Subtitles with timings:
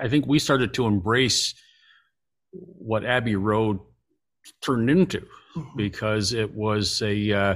[0.00, 1.54] I think we started to embrace
[2.52, 3.78] what Abbey Road
[4.62, 5.76] turned into mm-hmm.
[5.76, 7.54] because it was a uh,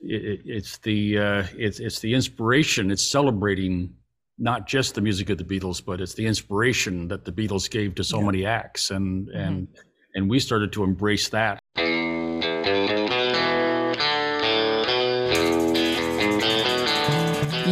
[0.00, 2.90] it, it's the uh, it's it's the inspiration.
[2.90, 3.94] It's celebrating
[4.38, 7.94] not just the music of the Beatles, but it's the inspiration that the Beatles gave
[7.96, 8.26] to so yeah.
[8.26, 9.38] many acts, and mm-hmm.
[9.38, 9.68] and
[10.14, 11.58] and we started to embrace that.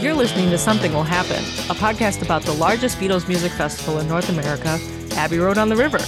[0.01, 4.09] You're listening to Something Will Happen, a podcast about the largest Beatles music festival in
[4.09, 4.79] North America,
[5.13, 5.99] Abbey Road on the River.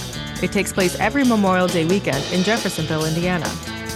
[0.41, 3.45] It takes place every Memorial Day weekend in Jeffersonville, Indiana.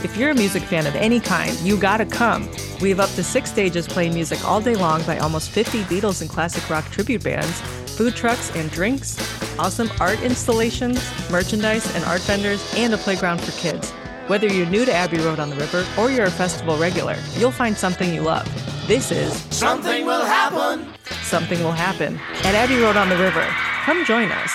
[0.04, 2.48] If you're a music fan of any kind, you gotta come.
[2.80, 6.22] We have up to six stages playing music all day long by almost 50 Beatles
[6.22, 7.60] and classic rock tribute bands,
[7.98, 9.18] food trucks and drinks,
[9.58, 13.90] awesome art installations, merchandise and art vendors, and a playground for kids.
[14.28, 17.50] Whether you're new to Abbey Road on the River or you're a festival regular, you'll
[17.50, 18.48] find something you love.
[18.88, 20.88] This is Something Will Happen.
[21.22, 23.44] Something Will Happen at Abbey Road on the River.
[23.84, 24.54] Come join us.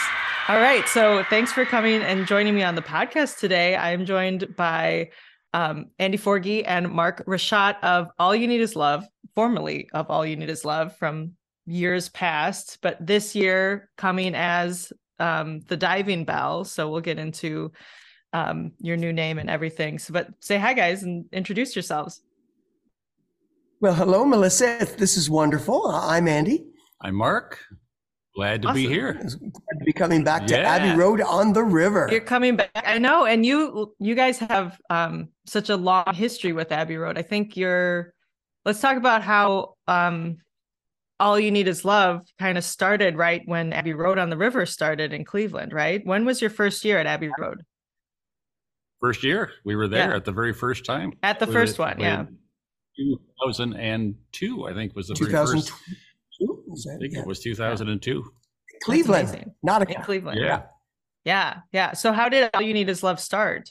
[0.48, 0.88] All right.
[0.88, 3.76] So thanks for coming and joining me on the podcast today.
[3.76, 5.10] I am joined by
[5.52, 10.24] um, Andy Forgie and Mark Rashotte of All You Need Is Love, formerly of All
[10.24, 11.32] You Need Is Love from
[11.66, 16.64] years past, but this year coming as um, the Diving Bell.
[16.64, 17.70] So we'll get into
[18.32, 19.98] um, your new name and everything.
[19.98, 22.22] So, but say hi, guys, and introduce yourselves.
[23.82, 24.86] Well, hello, Melissa.
[24.96, 25.88] This is wonderful.
[25.88, 26.66] I'm Andy.
[27.00, 27.58] I'm Mark.
[28.36, 28.80] Glad to awesome.
[28.80, 29.14] be here.
[29.14, 30.68] Glad to be coming back to yeah.
[30.68, 32.06] Abbey Road on the river.
[32.08, 32.70] You're coming back.
[32.76, 37.18] I know, and you you guys have um, such a long history with Abbey Road.
[37.18, 38.14] I think you're.
[38.64, 40.36] Let's talk about how um,
[41.18, 44.64] all you need is love kind of started right when Abbey Road on the River
[44.64, 45.72] started in Cleveland.
[45.72, 46.06] Right?
[46.06, 47.64] When was your first year at Abbey Road?
[49.00, 50.16] First year, we were there yeah.
[50.16, 51.14] at the very first time.
[51.24, 52.26] At the first one, yeah.
[52.96, 55.72] 2002, I think, was the 2002?
[56.90, 57.20] I think yeah.
[57.20, 58.24] it was 2002.
[58.82, 60.40] Cleveland, not a in Cleveland.
[60.40, 60.62] Yeah.
[61.24, 61.58] Yeah.
[61.72, 61.92] Yeah.
[61.92, 63.70] So how did All You Need Is Love start?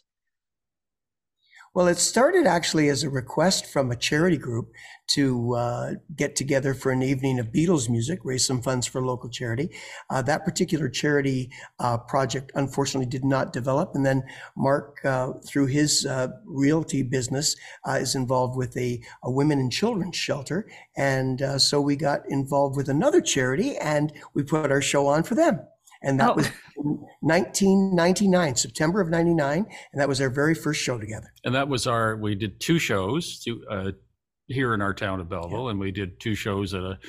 [1.74, 4.74] Well, it started actually as a request from a charity group
[5.12, 9.30] to uh, get together for an evening of Beatles music, raise some funds for local
[9.30, 9.70] charity.
[10.10, 11.50] Uh, that particular charity
[11.80, 13.92] uh, project unfortunately did not develop.
[13.96, 14.22] And then
[14.58, 17.56] Mark, uh, through his uh, realty business,
[17.88, 20.70] uh, is involved with a, a, women and children's shelter.
[20.98, 25.36] And so we got involved with another charity and we put our show on for
[25.36, 25.62] them
[26.02, 26.36] and that oh.
[26.36, 26.50] was
[27.22, 31.32] 1999, September of 99, and that was our very first show together.
[31.44, 33.92] And that was our, we did two shows to, uh,
[34.48, 35.72] here in our town of Belleville, yeah.
[35.72, 37.00] and we did two shows at a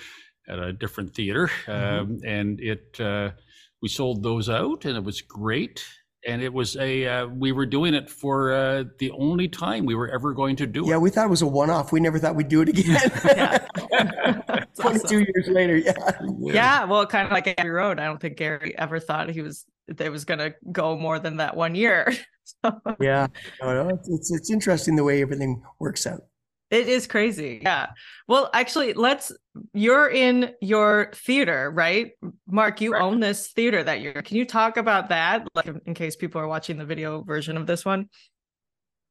[0.48, 2.00] at a different theater, mm-hmm.
[2.00, 3.30] um, and it uh,
[3.80, 5.84] we sold those out, and it was great.
[6.26, 9.96] And it was a uh, we were doing it for uh, the only time we
[9.96, 10.90] were ever going to do it.
[10.90, 11.90] Yeah, we thought it was a one off.
[11.90, 13.60] We never thought we'd do it again.
[14.76, 15.18] 22 awesome.
[15.18, 15.76] years later.
[15.76, 15.92] Yeah.
[16.40, 16.84] Yeah.
[16.84, 17.98] Well, kind of like Abbey Road.
[17.98, 21.38] I don't think Gary ever thought he was, they was going to go more than
[21.38, 22.12] that one year.
[22.44, 22.80] so.
[23.00, 23.26] Yeah.
[23.60, 26.22] It's, it's interesting the way everything works out.
[26.72, 27.60] It is crazy.
[27.62, 27.90] Yeah.
[28.26, 29.30] Well, actually, let's,
[29.74, 32.12] you're in your theater, right?
[32.46, 35.46] Mark, you own this theater that you're, can you talk about that?
[35.54, 38.08] Like, in case people are watching the video version of this one?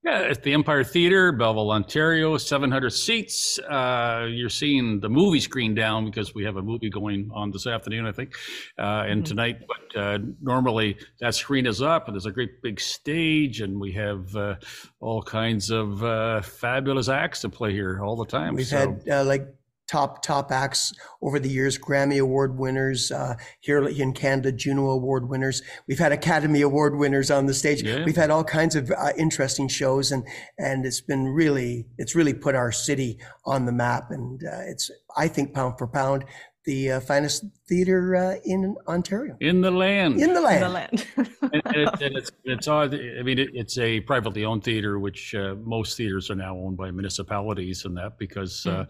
[0.04, 3.60] Yeah, it's the Empire Theater, Belleville, Ontario, 700 seats.
[3.60, 7.68] Uh, you're seeing the movie screen down because we have a movie going on this
[7.68, 8.34] afternoon, I think,
[8.80, 9.24] uh, and mm-hmm.
[9.26, 9.58] tonight.
[9.68, 13.92] But uh, normally that screen is up, and there's a great big stage, and we
[13.92, 14.56] have uh,
[15.00, 18.56] all kinds of uh, fabulous acts to play here all the time.
[18.56, 18.78] We've so.
[18.78, 19.54] had uh, like
[19.88, 25.28] top top acts over the years grammy award winners uh, here in canada juno award
[25.28, 28.04] winners we've had academy award winners on the stage yeah.
[28.06, 30.24] we've had all kinds of uh, interesting shows and
[30.58, 34.90] and it's been really it's really put our city on the map and uh, it's
[35.18, 36.24] i think pound for pound
[36.66, 39.36] the uh, finest theater uh, in Ontario.
[39.40, 40.22] In the land.
[40.22, 40.56] In the land.
[40.56, 41.08] In the land.
[41.42, 42.94] and, and, and, it's it's odd.
[42.94, 46.78] I mean, it, it's a privately owned theater, which uh, most theaters are now owned
[46.78, 48.88] by municipalities, and that because mm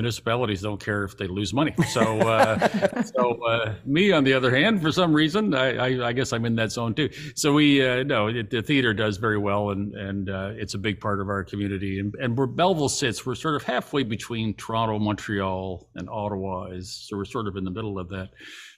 [0.00, 1.74] municipalities don't care if they lose money.
[1.92, 6.12] So, uh, so uh, me on the other hand, for some reason, I, I, I
[6.12, 7.10] guess I'm in that zone too.
[7.34, 11.00] So we uh, no, the theater does very well, and and uh, it's a big
[11.00, 12.00] part of our community.
[12.00, 16.70] And and where Belleville sits, we're sort of halfway between Toronto, Montreal, and Ottawa.
[16.70, 18.30] Is so we're sort of in the middle of that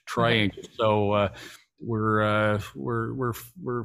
[0.05, 0.63] triangle.
[0.77, 1.29] So uh,
[1.79, 3.83] we're uh, we're we're we're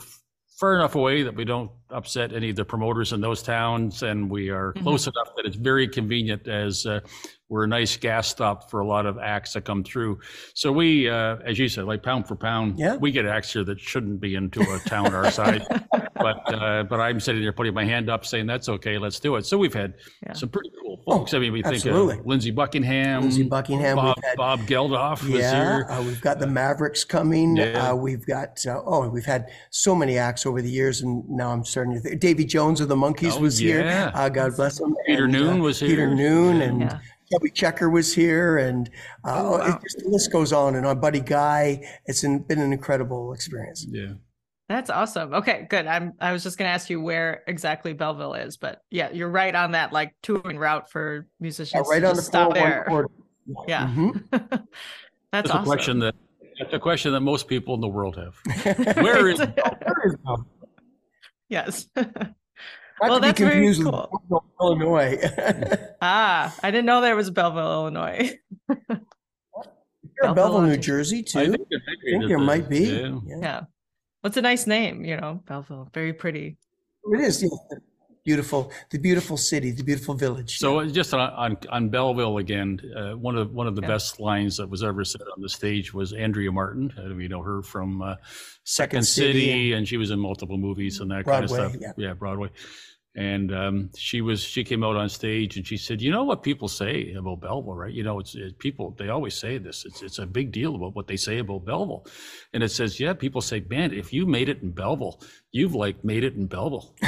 [0.59, 4.29] far enough away that we don't upset any of the promoters in those towns, and
[4.29, 4.83] we are mm-hmm.
[4.83, 7.01] close enough that it's very convenient as uh,
[7.49, 10.19] we're a nice gas stop for a lot of acts that come through.
[10.55, 12.97] So we, uh, as you said, like pound for pound, yeah.
[12.97, 15.65] we get acts here that shouldn't be into a town our size.
[16.19, 19.37] But uh, but I'm sitting there putting my hand up, saying that's okay, let's do
[19.37, 19.47] it.
[19.47, 19.95] So we've had
[20.27, 20.33] yeah.
[20.33, 21.35] some pretty cool cool folks.
[21.35, 22.19] I mean, we think absolutely.
[22.19, 25.87] of Lindsey Buckingham, Lindsey Buckingham, we've Bob, had- Bob Geldof was Yeah, here.
[25.91, 27.57] uh, we've got the Mavericks coming.
[27.57, 27.91] Yeah.
[27.91, 31.51] Uh, we've got uh, oh, we've had so many acts over the years, and now
[31.51, 32.21] I'm starting to think.
[32.21, 33.81] Davy Jones of the Monkees Oh, was here.
[33.85, 34.11] yeah.
[34.15, 34.95] Uh, God bless him.
[35.07, 36.07] Peter And, Noone uh, was Peter.
[36.15, 36.63] Noone Yeah.
[36.65, 36.99] and Yeah.
[37.31, 38.89] Chubby Checker was here, and
[39.25, 39.67] uh, Oh, oh, wow.
[39.77, 40.99] it just, the list goes on and on.
[41.01, 43.87] Buddy Guy, it's an, been an incredible experience.
[43.89, 44.15] Yeah.
[44.69, 45.33] That's awesome.
[45.33, 45.87] Okay, good.
[45.87, 49.55] I'm I was just gonna ask you where exactly Belleville is, but yeah, you're right
[49.55, 51.89] on that like touring route for Yeah, musicians.
[51.91, 52.85] right to on the stop there.
[52.87, 53.09] corridor.
[53.67, 53.87] Yeah.
[53.87, 54.25] Mhm.
[54.31, 54.51] That's
[55.33, 55.63] That's awesome.
[55.63, 56.15] a question that
[56.59, 58.35] that's a question that most people in the world have.
[58.97, 60.47] Where is Where is Belleville?
[61.49, 61.87] yes.
[61.97, 62.07] Not
[63.01, 64.23] Well, to be that's very confused cool.
[64.29, 65.19] Belleville, Illinois.
[66.03, 68.33] ah, I didn't know there was Belleville, Illinois.
[68.69, 68.77] You're
[70.21, 71.39] Belleville, Belleville, New Jersey, too.
[71.39, 72.85] I I think, think, I think there it might is, be.
[73.25, 73.37] yeah.
[73.41, 73.61] Yeah.
[74.23, 74.27] Yeah.
[74.27, 75.89] What's a nice name, you know, Belleville.
[75.95, 76.57] Very pretty.
[77.13, 77.49] It is yeah,
[78.25, 80.59] beautiful, the beautiful city, the beautiful village.
[80.59, 83.89] So uh, just on, on, on Belleville again, uh, one of one of the Yeah.
[83.89, 86.93] best lines that was ever said on the stage was Andrea Martin.
[86.99, 88.23] Uh, we know her from uh, Second
[88.65, 91.95] Second City City, and she was in multiple movies and that kind of Broadway, stuff.
[91.97, 92.13] yeah.
[92.13, 92.51] Broadway.
[93.19, 96.45] And um, she was she came out on stage and she said, "You know what
[96.45, 97.93] people say about Belleville, right?
[97.93, 99.85] You know, it's it, people they always say this.
[99.85, 102.07] It's it's a big deal about what they say about Belleville."
[102.53, 105.21] And it says, "Yeah, people say, man, if you made it in Belleville,
[105.51, 106.95] you've like made it in Belleville."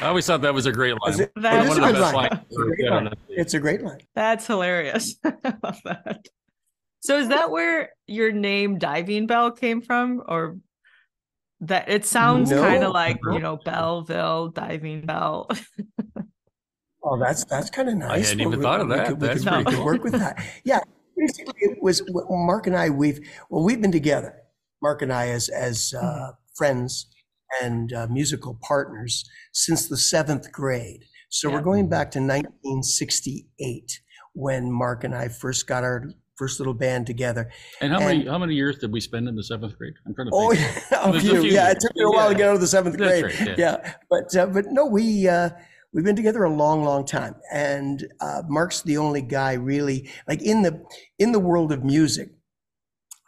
[0.00, 1.20] I always thought that was a great line.
[1.20, 2.30] It- That it is One a of the best line.
[2.30, 3.14] lines It's a ever great line.
[3.30, 4.00] it's a great line.
[4.14, 5.14] That's hilarious.
[5.24, 6.28] I love that.
[7.00, 10.22] So is that where your name Diving Bell came from?
[10.28, 10.58] Or
[11.60, 12.60] that it sounds No.
[12.62, 15.48] kind of like, you know, Belleville, Diving Bell.
[17.10, 18.10] Oh, that's that's kind of nice.
[18.10, 19.06] I hadn't even we- thought of that.
[19.06, 20.44] could- We That's could, pretty we could work with that.
[20.64, 20.80] Yeah,
[21.16, 22.90] basically, it was Mark and I.
[22.90, 24.34] We've well, we've been together.
[24.82, 26.30] Mark and I as as uh, Mm-hmm.
[26.56, 27.06] friends
[27.62, 31.04] and uh, musical partners since the seventh grade.
[31.30, 31.54] So Yeah.
[31.54, 34.00] we're going back to 1968
[34.34, 36.04] when Mark and I first got our
[36.38, 37.50] first little band together.
[37.80, 39.94] And how many how many years did we spend in the seventh grade?
[40.06, 40.60] I'm trying to Oh, think.
[40.90, 41.40] yeah, a There's a few.
[41.42, 43.24] few Yeah, it took me a while to get out of the seventh grade.
[43.24, 43.94] right, yeah.
[44.08, 45.50] but uh, but no, we uh,
[45.92, 50.40] we've been together a long, long time, and uh, Mark's the only guy really like
[50.42, 50.82] in the
[51.18, 52.28] in the world of music.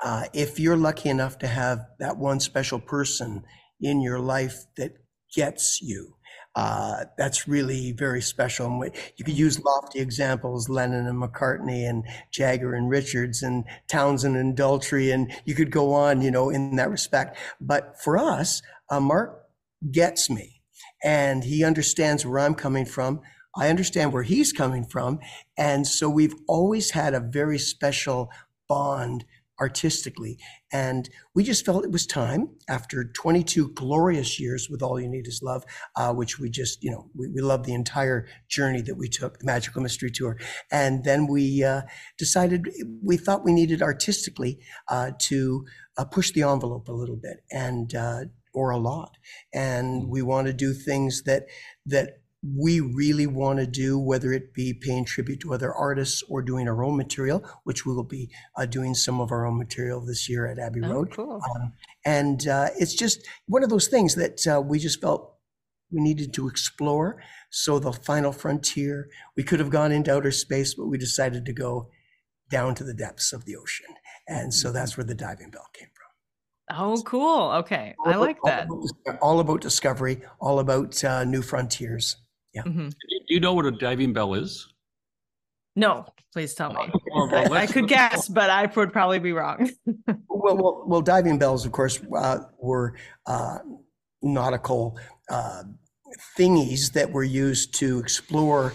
[0.02, 3.42] Uh, if you're lucky enough to have that one special person
[3.82, 4.92] in your life that
[5.34, 6.14] gets you,
[6.56, 8.66] uh, that's really very special.
[8.66, 13.64] And we- you could use lofty examples, Lennon and McCartney and Jagger and Richards and
[13.88, 17.36] Townshend and Daltrey, and you could go on, you know, in that respect.
[17.60, 19.44] But for us, uh, Mark
[19.90, 20.60] gets me
[21.02, 23.20] and he understands where I'm coming from.
[23.56, 25.18] I understand where he's coming from.
[25.56, 28.30] And so we've always had a very special
[28.68, 29.24] bond
[29.60, 30.38] artistically.
[30.72, 35.26] And we just felt it was time after 22 glorious years with All You Need
[35.26, 35.64] Is Love,
[35.96, 39.38] uh, which we just, you know, we, we love the entire journey that we took,
[39.38, 40.38] the Magical Mystery Tour.
[40.70, 41.82] And then we uh,
[42.16, 42.68] decided
[43.02, 44.58] we thought we needed artistically
[44.88, 45.66] uh, to
[45.98, 48.24] uh, push the envelope a little bit and, uh,
[48.54, 49.16] or a lot.
[49.52, 51.46] And we want to do things that,
[51.86, 56.40] that we really want to do, whether it be paying tribute to other artists or
[56.40, 60.00] doing our own material, which we will be uh, doing some of our own material
[60.00, 60.90] this year at Abbey Road.
[60.90, 61.10] Oh, Road.
[61.12, 61.40] cool.
[61.54, 61.72] Um,
[62.04, 65.34] and uh, it's just one of those things that uh, we just felt
[65.90, 67.22] we needed to explore.
[67.50, 71.52] So the final frontier, we could have gone into outer space, but we decided to
[71.52, 71.90] go
[72.50, 73.94] down to the depths of the ocean.
[74.26, 76.76] And so that's where the diving bell came from.
[76.78, 77.50] Oh, cool.
[77.50, 77.94] Okay.
[78.06, 78.68] I All like that.
[78.68, 82.16] All about, all about discovery, all about uh, new frontiers.
[82.56, 82.90] Mhm.
[82.90, 84.66] Do you know what a diving bell is?
[85.76, 86.90] No, please tell me.
[87.14, 89.70] Well, well, I, I could let's- guess, but I would probably be wrong.
[90.42, 93.58] Well, well, well diving bells, of course, uh, were uh,
[94.22, 95.64] nautical uh,
[96.38, 98.72] thingies that were used to explore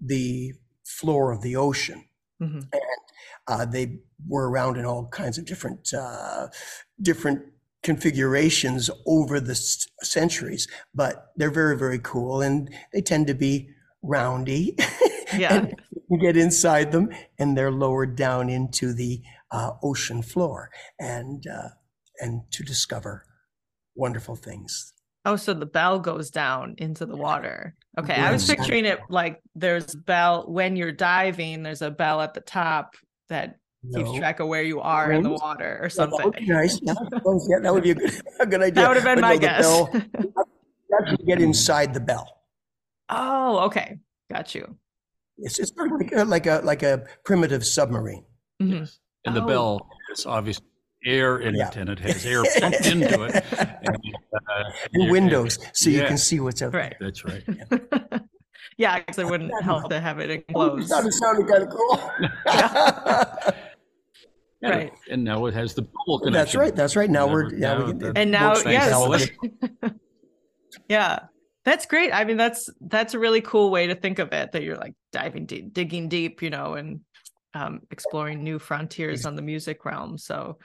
[0.00, 0.52] the
[0.86, 2.04] floor of the ocean.
[2.40, 2.68] Mhm.
[3.48, 3.98] Uh, they
[4.28, 6.46] were around in all kinds of different uh,
[7.02, 7.42] different
[7.82, 13.68] configurations over the s- centuries, but they're very very cool, and they tend to be
[14.02, 14.76] roundy.
[15.38, 15.66] Yeah.
[16.10, 19.22] you get inside them, and they're lowered down into the
[19.52, 21.68] uh, ocean floor, and uh,
[22.18, 23.24] and to discover
[23.94, 24.92] wonderful things.
[25.24, 27.76] Oh, so the bell goes down into the water.
[27.96, 28.14] Okay.
[28.14, 32.40] I was picturing it like there's bell when you're diving, there's a bell at the
[32.40, 32.96] top
[33.28, 33.59] that
[33.94, 36.46] keeps track of where you are in the water or Yeah, that would something.
[36.46, 36.80] be nice.
[36.82, 36.94] Yeah,
[37.48, 38.74] yeah, that would be a good, a good idea.
[38.82, 39.60] That would have been But my no, guess.
[39.62, 39.90] bell-
[40.90, 42.42] you actually get inside the bell.
[43.08, 43.98] oh, okay.
[44.30, 44.76] Got you.
[45.38, 48.24] It's, it's sort of like a, like a like a primitive submarine.
[48.62, 48.80] Mhm.
[48.80, 48.98] Yes.
[49.24, 49.46] And the Oh.
[49.46, 50.66] bell is obviously
[51.06, 51.68] air in Yeah.
[51.68, 53.44] it, and it has air pumped into it.
[53.82, 53.96] And,
[54.34, 56.94] uh, And you- windows, so you can see what's out Right.
[57.00, 57.42] That's right.
[57.48, 58.18] yeah,
[58.78, 60.88] because it wouldn't help to have it enclosed.
[60.88, 63.54] Thought it sounded kind of cool.
[64.62, 64.92] Yeah, Right.
[65.10, 66.32] And now it has the bubble connection.
[66.32, 66.76] That's right.
[66.76, 67.08] That's right.
[67.08, 67.58] Now we're yeah.
[67.60, 69.30] now we can, that And now- yes.
[70.88, 71.20] Yeah.
[71.64, 72.12] That's great.
[72.12, 74.52] I mean, that's that's a really cool way to think of it.
[74.52, 77.00] That you're like diving deep, digging deep, you know, and
[77.54, 80.16] um, exploring new frontiers on the music realm.
[80.18, 80.58] So,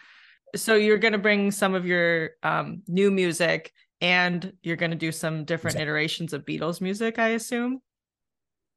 [0.55, 4.97] so you're going to bring some of your um, new music, and you're going to
[4.97, 5.83] do some different Exactly.
[5.83, 7.81] iterations of Beatles music, I assume,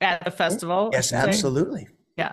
[0.01, 0.91] at the festival.
[0.93, 1.89] Yes, absolutely.
[2.17, 2.33] Yeah.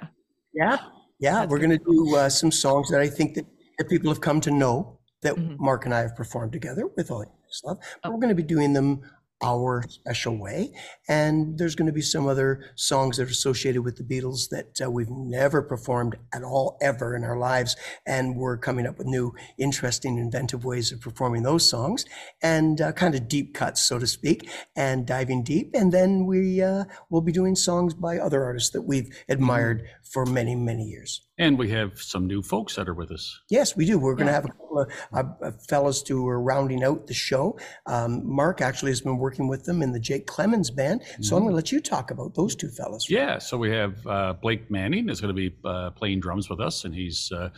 [0.53, 0.77] Yeah,
[1.19, 1.39] yeah.
[1.39, 3.45] That's we're going to do uh, some songs that I think that,
[3.77, 5.57] that people have come to know that Mhm.
[5.59, 7.77] Mark and I have performed together with all this love.
[8.01, 8.11] But Oh.
[8.11, 9.01] we're going to be doing them
[9.43, 10.71] our special way,
[11.07, 14.79] and there's going to be some other songs that are associated with the Beatles that
[14.83, 17.75] uh, we've never performed at all ever in our lives,
[18.05, 22.05] and we're coming up with new, interesting, inventive ways of performing those songs,
[22.41, 25.71] and uh, kind of deep cuts, so to speak, and diving deep.
[25.73, 30.25] And then we uh, will be doing songs by other artists that we've admired for
[30.25, 31.21] many, many years.
[31.37, 33.41] And we have some new folks that are with us.
[33.49, 33.99] Yes, we do.
[33.99, 34.49] We're going to have a
[34.83, 37.57] couple of uh, fellows who are rounding out the show.
[37.85, 41.01] Um, Mark actually has been working with them in the Jake Clemens band.
[41.21, 43.07] So I'm going to let you talk about those two fellows.
[43.09, 46.59] Yeah, so we have uh, Blake Manning is going to be uh, playing drums with
[46.59, 47.49] us, and he's uh,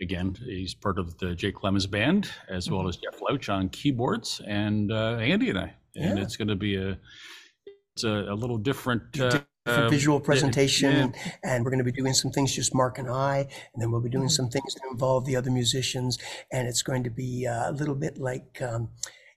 [0.00, 4.40] again he's part of the Jake Clemens band as well as Jeff Louch on keyboards,
[4.46, 6.24] and uh, Andy and I, and Yeah.
[6.24, 6.98] it's going to be a
[7.94, 9.18] it's a, a little different.
[9.20, 11.02] Uh, For uh, visual presentation, yeah.
[11.02, 11.14] and,
[11.44, 13.40] and we're going to be doing some things just Mark and I,
[13.74, 14.32] and then we'll be doing Mhm.
[14.32, 16.18] some things that involve the other musicians,
[16.50, 18.88] and it's going to be uh, a little bit like, um,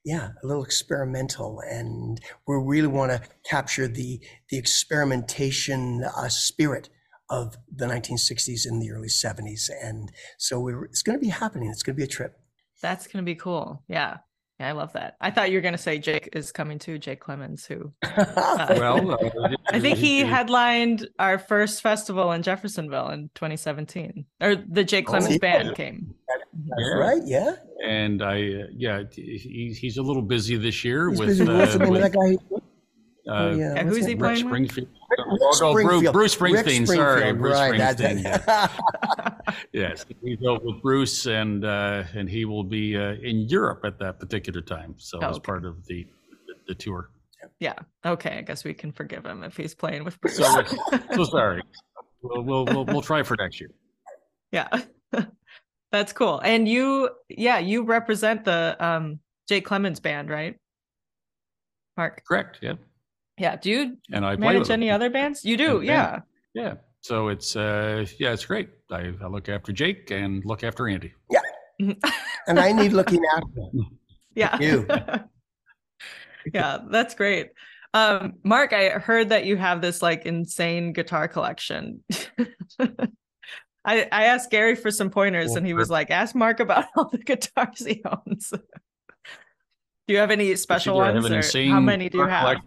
[0.05, 6.89] yeah, a little experimental, and we really want to capture the the experimentation uh, spirit
[7.29, 11.69] of the 1960s and the early 70s, and so we're, it's going to be happening.
[11.69, 12.39] It's going to be a trip.
[12.81, 13.83] That's going to be cool.
[13.89, 14.17] Yeah.
[14.63, 15.17] Yeah, I love that.
[15.19, 19.11] I thought you were going to say Jake is coming too, Jake Clemens, who well,
[19.11, 25.09] uh, I think he headlined our first festival in Jeffersonville in 2017, or the Jake
[25.09, 25.37] Oh, Clemens yeah.
[25.39, 26.13] band came.
[26.29, 26.93] That's Yeah.
[26.93, 27.21] right.
[27.25, 27.55] Yeah.
[27.85, 31.43] and I uh, yeah he, he's a little busy this year He's with, busy.
[31.45, 32.37] What's uh, with that guy?
[33.27, 33.75] Uh, yeah.
[33.75, 34.07] Yeah, who's that?
[34.09, 34.71] he Rick playing with?
[34.71, 34.87] Springfield.
[35.09, 36.13] Rick Oh, Springfield.
[36.13, 39.55] Bruce Rick Springsteen, sorry, Springfield, Bruce right, that's Springsteen, it.
[39.71, 43.99] Yes, he's out with Bruce, and uh, and he will be uh, in Europe at
[43.99, 44.95] that particular time.
[44.97, 45.43] So Oh, as okay.
[45.45, 46.07] part of the
[46.47, 47.09] the, the tour.
[47.59, 47.75] Yeah.
[48.05, 48.37] Okay.
[48.37, 50.37] I guess we can forgive him if he's playing with Bruce.
[50.37, 50.63] So,
[51.13, 51.61] so sorry.
[52.21, 53.69] We'll, we'll we'll we'll try for next year.
[54.51, 54.69] yeah.
[55.91, 56.39] That's cool.
[56.39, 60.55] And you, yeah, you represent the um Jake Clemens band, right?
[61.97, 62.23] Mark.
[62.27, 62.57] Correct.
[62.61, 62.73] Yeah.
[63.37, 63.55] Yeah.
[63.55, 65.43] Do you And I play manage with any other bands?
[65.43, 65.77] You do.
[65.77, 66.19] And Yeah.
[66.53, 66.73] Yeah.
[67.01, 68.69] So it's uh yeah it's great.
[68.91, 71.13] I, I look after Jake and look after Andy.
[71.29, 71.93] Yeah.
[72.47, 73.61] and I need looking after.
[74.35, 74.57] Yeah.
[74.59, 74.87] You.
[76.53, 77.49] yeah, that's great.
[77.93, 82.03] Um, Mark, I heard that you have this like insane guitar collection.
[83.85, 86.85] I, I asked Gary for some pointers Well, and he was like, ask Mark about
[86.97, 88.53] all the guitars he owns.
[90.07, 91.29] Do you have any special ones?
[91.29, 92.57] Or how many do you have?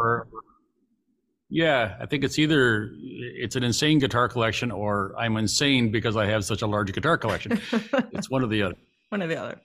[0.00, 0.28] or-
[1.52, 6.26] yeah, I think it's either it's an insane guitar collection or I'm insane because I
[6.26, 7.60] have such a large guitar collection.
[8.12, 8.76] It's one or the other.
[9.08, 9.60] One or the other.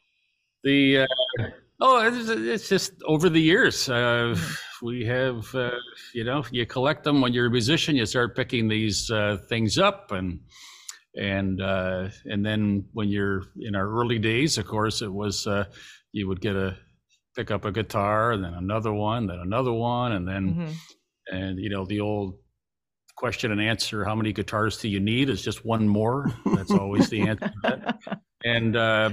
[0.64, 1.46] The uh,
[1.80, 3.88] oh, it's, it's just over the years.
[3.88, 4.36] Uh,
[4.82, 5.70] we have, uh,
[6.16, 7.96] you know, you collect them when you're a musician.
[7.96, 10.40] You start picking these uh, things up, and
[11.16, 15.66] and uh, and then when you're in our early days, of course, it was uh,
[16.14, 16.76] you would get a
[17.36, 20.74] pick up a guitar, and then another one, then another one, and then Mhm.
[21.32, 22.38] and you know the old
[23.16, 25.30] question and answer: how many guitars do you need?
[25.30, 26.32] Is just one more.
[26.56, 27.52] That's always the answer.
[28.46, 29.10] and uh,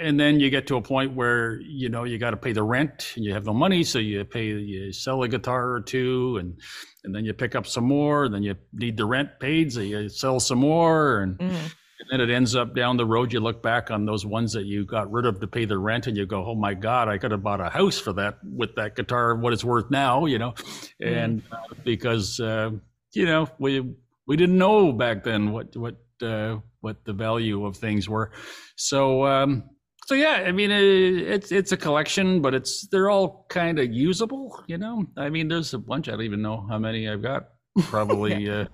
[0.00, 2.62] and then you get to a point where you know you got to pay the
[2.62, 6.36] rent and you have no money so you pay you sell a guitar or two
[6.38, 6.58] and
[7.04, 9.80] and then you pick up some more and then you need the rent paid so
[9.80, 11.74] you sell some more and, Mhm.
[12.02, 14.64] And then it ends up down the road you look back on those ones that
[14.64, 17.16] you got rid of to pay the rent and you go oh my god i
[17.16, 20.38] could have bought a house for that with that guitar what it's worth now you
[20.38, 20.52] know
[21.00, 22.70] and uh, because uh,
[23.14, 23.94] you know we
[24.26, 28.30] we didn't know back then what what uh, what the value of things were.
[28.76, 29.64] So um,
[30.06, 33.92] so yeah, I mean it, it's it's a collection, but it's they're all kind of
[33.92, 34.62] usable.
[34.66, 36.08] You know, I mean there's a bunch.
[36.08, 37.48] I don't even know how many I've got.
[37.84, 38.66] Probably uh,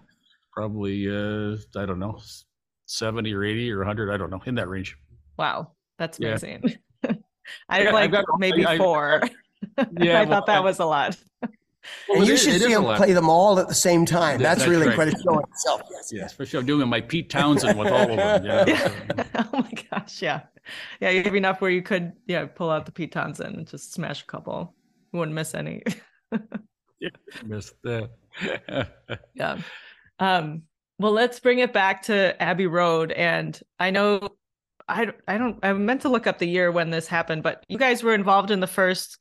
[0.52, 2.18] probably uh, I don't know
[2.88, 4.12] seventy or eighty or hundred.
[4.12, 4.96] I don't know in that range.
[5.38, 6.64] Wow, that's amazing.
[7.04, 7.14] I
[7.68, 9.22] I got- like got- maybe I- I- four.
[10.00, 11.16] Yeah, I well, thought that I- was a lot.
[12.08, 14.04] Well, and you is- should it see is him play them all at the same
[14.04, 14.40] time.
[14.40, 14.94] Yeah, That's, that's really right.
[14.94, 15.82] quite a show in itself.
[15.90, 16.12] Yes.
[16.12, 18.42] Yeah, especially I'm doing my Pete Townshend with all of them.
[18.42, 19.24] you know, Yeah.
[19.52, 20.42] oh my gosh, yeah.
[21.00, 23.92] Yeah, you have enough where you could yeah, pull out the Pete Townshend and just
[23.94, 24.74] smash a couple.
[25.12, 25.82] You wouldn't miss any.
[27.00, 27.08] yeah,
[27.46, 28.10] Missed that.
[29.34, 29.58] Yeah.
[30.20, 30.62] Um,
[30.98, 33.12] well, let's bring it back to Abbey Road.
[33.12, 34.30] And I know
[34.88, 37.78] I I don't I meant to look up the year when this happened, but you
[37.78, 39.18] guys were involved in the first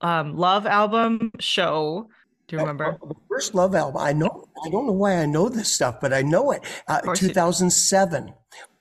[0.00, 2.08] um, Love album show.
[2.48, 2.98] Do you remember?
[3.02, 4.00] The first Love album.
[4.00, 4.44] I know.
[4.64, 6.62] I don't know why I know this stuff, but I know it.
[6.86, 7.34] Uh, course you do.
[7.34, 8.32] 2007.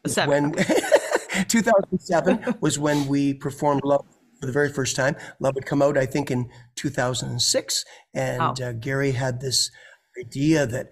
[0.05, 0.51] Seven.
[0.51, 0.53] When
[1.47, 4.05] 2007 was when we performed Love
[4.39, 5.15] for the very first time.
[5.39, 9.71] Love had come out, I think, in 2006, and uh, Gary had this
[10.19, 10.89] idea that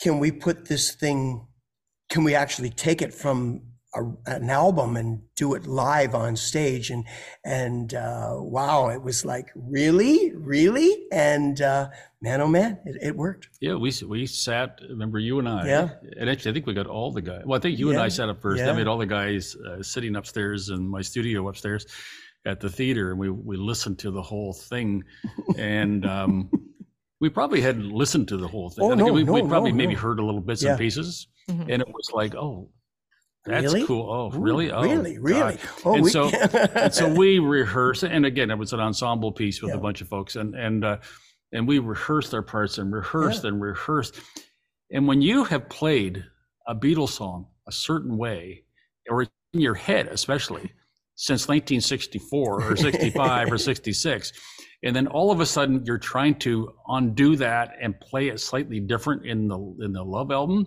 [0.00, 1.46] can we put this thing?
[2.10, 3.62] Can we actually take it from
[3.94, 6.90] a, an album and do it live on stage?
[6.90, 7.04] And
[7.44, 11.88] and uh, wow, it was like really, really, and uh,
[12.20, 13.48] man, oh man, it, it worked.
[13.60, 14.80] Yeah, we we sat.
[14.88, 15.66] Remember you and I?
[15.66, 15.88] Yeah.
[16.18, 17.42] And actually, I think we got all the guys.
[17.44, 18.58] Well, I think you and I sat up first.
[18.58, 18.66] yeah.
[18.66, 21.86] Then we all the guys uh, sitting upstairs in my studio upstairs
[22.46, 25.04] at the theater, and we we listened to the whole thing,
[25.56, 26.50] and um,
[27.24, 28.84] we probably hadn't listened to the whole thing.
[28.84, 30.00] Oh, I think no, we no, we probably no, maybe no.
[30.00, 30.72] heard a little bits Yeah.
[30.72, 31.72] and pieces, Mhm.
[31.72, 32.68] and it was like, oh,
[33.46, 33.86] that's Really?
[33.86, 34.10] cool.
[34.10, 34.70] Oh, Ooh, really?
[34.70, 35.22] Oh, really, God.
[35.24, 35.56] really.
[35.86, 36.28] Oh, and we- so
[36.74, 39.78] and so we rehearsed and again it was an ensemble piece with Yeah.
[39.78, 40.98] a bunch of folks and and uh,
[41.52, 44.20] and we rehearsed our parts and rehearsed and rehearsed
[44.90, 46.24] and when you have played
[46.66, 48.64] a beatles song a certain way
[49.08, 50.70] or in your head especially
[51.16, 54.32] since 1964 or 65 or 66
[54.82, 58.80] and then all of a sudden you're trying to undo that and play it slightly
[58.80, 60.66] different in the in the love album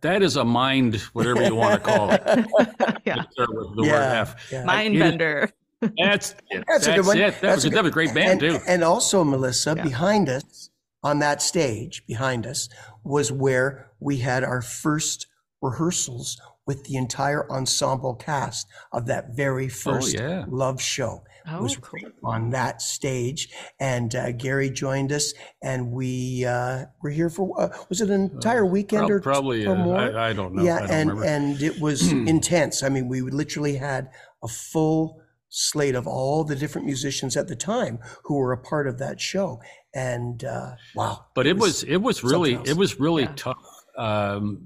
[0.00, 2.22] that is a mind whatever you want to call it
[3.04, 3.24] yeah.
[3.36, 4.48] With the Yeah, F.
[4.52, 4.64] yeah.
[4.64, 5.50] Mind it is- bender.
[5.98, 6.62] That's it.
[6.68, 7.18] That's a good one.
[7.18, 7.20] it.
[7.20, 8.64] That That's was, a a, that was a great band and, too.
[8.68, 9.82] and also, Melissa, Yeah.
[9.82, 10.70] behind us
[11.02, 12.68] on that stage, behind us
[13.02, 15.26] was where we had our first
[15.60, 20.44] rehearsals with the entire ensemble cast of that very oh, first Oh, yeah.
[20.48, 21.24] love show.
[21.46, 22.00] Oh, was cool.
[22.22, 23.48] on that stage,
[23.80, 28.30] and uh, Gary joined us, and we uh, were here for uh, was it an
[28.32, 29.98] entire weekend or Probably, or uh, more?
[29.98, 30.62] I, I don't know.
[30.62, 31.28] yeah, don't and remember.
[31.28, 32.82] and it was intense.
[32.82, 34.10] I mean, we literally had
[34.42, 38.86] a full slate of all the different musicians at the time who were a part
[38.86, 39.60] of that show,
[39.94, 41.26] and uh, wow!
[41.34, 43.32] but it was it was really something it was really Yeah.
[43.36, 43.84] tough.
[43.98, 44.62] Um,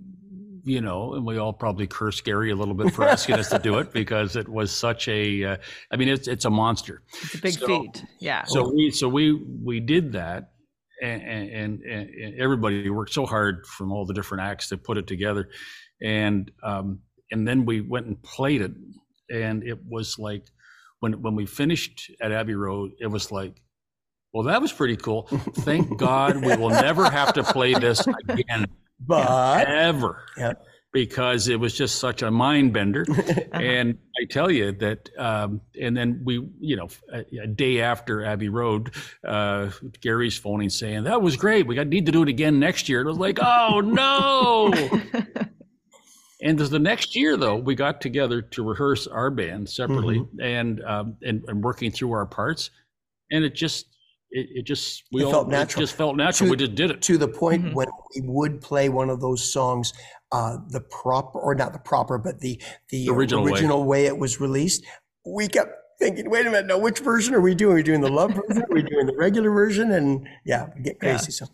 [0.67, 3.59] you know, and we all probably curse Gary a little bit for asking us to
[3.61, 5.45] do it because it was such a.
[5.45, 5.57] Uh,
[5.93, 7.03] I mean, it's it's a monster.
[7.23, 8.05] It's a big So- feat.
[8.19, 8.43] Yeah.
[8.45, 10.51] So we so we we did that,
[11.01, 15.07] and and, and, everybody worked so hard from all the different acts to put it
[15.07, 15.49] together,
[16.03, 16.99] and um,
[17.31, 18.73] and then we went and played it,
[19.31, 20.47] and it was like
[20.99, 23.63] when when we finished at Abbey Road, it was like.
[24.33, 25.29] Well, that was pretty cool.
[25.61, 28.67] Thank God we will never have to play this again,
[29.01, 30.55] But ever, Yeah.
[30.93, 33.05] because it was just such a mind bender.
[33.57, 33.61] Uh-huh.
[33.63, 38.25] And I tell you that, um, and then we, you know, a, a day after
[38.25, 38.91] Abbey Road,
[39.27, 39.71] uh,
[40.03, 41.67] Gary's phoning saying that was great.
[41.67, 43.01] We got need to do it again next year.
[43.01, 44.73] It was like, oh no!
[46.43, 50.41] and the next year, though, we got together to rehearse our band separately Mm-hmm.
[50.41, 52.71] and, um, and and working through our parts,
[53.31, 53.96] and it just.
[54.37, 55.81] It, it just we It all felt it natural.
[55.83, 56.49] just felt natural.
[56.49, 57.01] To- we just did it.
[57.03, 57.75] to the point Mhm.
[57.75, 59.93] when we would play one of those songs,
[60.33, 63.43] uh, the proper or not the proper, but the the Original
[63.85, 64.03] way.
[64.03, 64.07] way.
[64.07, 64.85] it was released,
[65.25, 67.73] we kept thinking, wait a minute, no, which version are we doing?
[67.73, 68.63] Are we doing the love version?
[68.63, 69.91] Are we doing the regular version?
[69.93, 71.17] And yeah, we get Yeah.
[71.17, 71.33] crazy.
[71.33, 71.47] So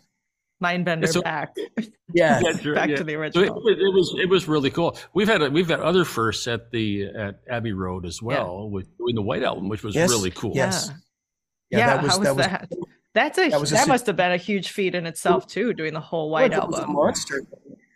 [0.59, 1.55] Mind bender So- back.
[2.13, 2.95] yeah, right, Back yeah.
[2.97, 3.67] to the So it, original.
[3.67, 4.95] it was it was really cool.
[5.13, 8.87] We've had a, we've had other firsts at the at Abbey Road as well with
[8.97, 10.51] doing the White Album, which was Yes, really cool.
[10.55, 10.89] yes.
[11.77, 12.01] Yeah.
[12.01, 12.69] Yeah, how was that?
[13.13, 15.73] That's a That was a that must have been a huge feat in itself too,
[15.73, 16.95] doing the whole White Well, was Album.
[16.95, 17.41] monster.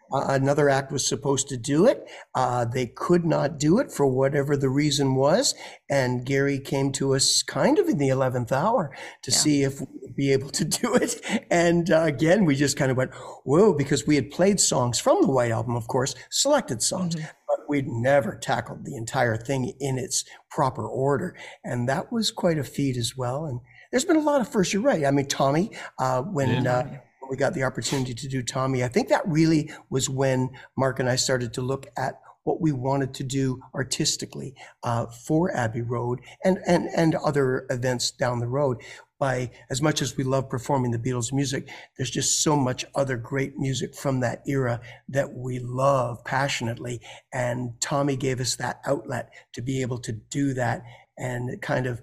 [0.10, 2.08] Uh, another act was supposed to do it.
[2.34, 5.54] Uh, they could not do it for whatever the reason was.
[5.90, 9.38] And Gary came to us kind of in the 11th hour to Yeah.
[9.38, 11.20] see if we would be able to do it.
[11.52, 13.12] And uh, again, we just kind of went,
[13.44, 17.28] whoa, because we had played songs from the White Album, of course, selected songs, Mhm.
[17.70, 21.36] We'd never tackled the entire thing in its proper order.
[21.64, 23.46] And that was quite a feat as well.
[23.46, 23.60] And
[23.92, 24.74] there's been a lot of firsts.
[24.74, 25.06] You're right.
[25.06, 26.78] I mean, Tommy, uh, when Yeah.
[26.78, 26.84] uh,
[27.20, 31.00] when we got the opportunity to do Tommy, I think that really was when Mark
[31.00, 35.82] and I started to look at what we wanted to do artistically uh, for Abbey
[35.82, 38.82] Road and, and, and other events down the road.
[39.20, 43.18] By as much as we love performing the Beatles music, there's just so much other
[43.18, 47.02] great music from that era that we love passionately.
[47.34, 50.84] And Tommy gave us that outlet to be able to do that.
[51.18, 52.02] And it kind of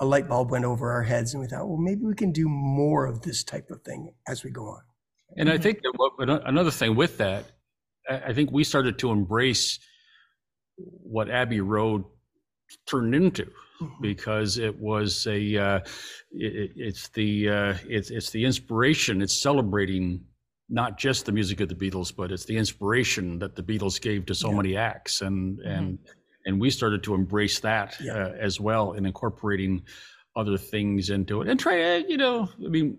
[0.00, 2.48] a light bulb went over our heads, and we thought, well, maybe we can do
[2.48, 4.82] more of this type of thing as we go on.
[5.36, 7.44] And I think what, another thing with that,
[8.08, 9.78] I think we started to embrace
[10.76, 12.04] what Abbey Road
[12.88, 13.50] turned into.
[14.00, 15.80] Because it was a uh,
[16.32, 20.20] it, it's the uh, it's it's the inspiration it's celebrating
[20.68, 24.26] not just the music of the Beatles but it's the inspiration that the Beatles gave
[24.26, 24.56] to so Yeah.
[24.56, 25.66] many acts and Mhm.
[25.78, 25.98] and
[26.46, 28.14] and we started to embrace that Yeah.
[28.14, 29.82] uh, as well in incorporating
[30.36, 32.98] other things into it and try uh, you know I mean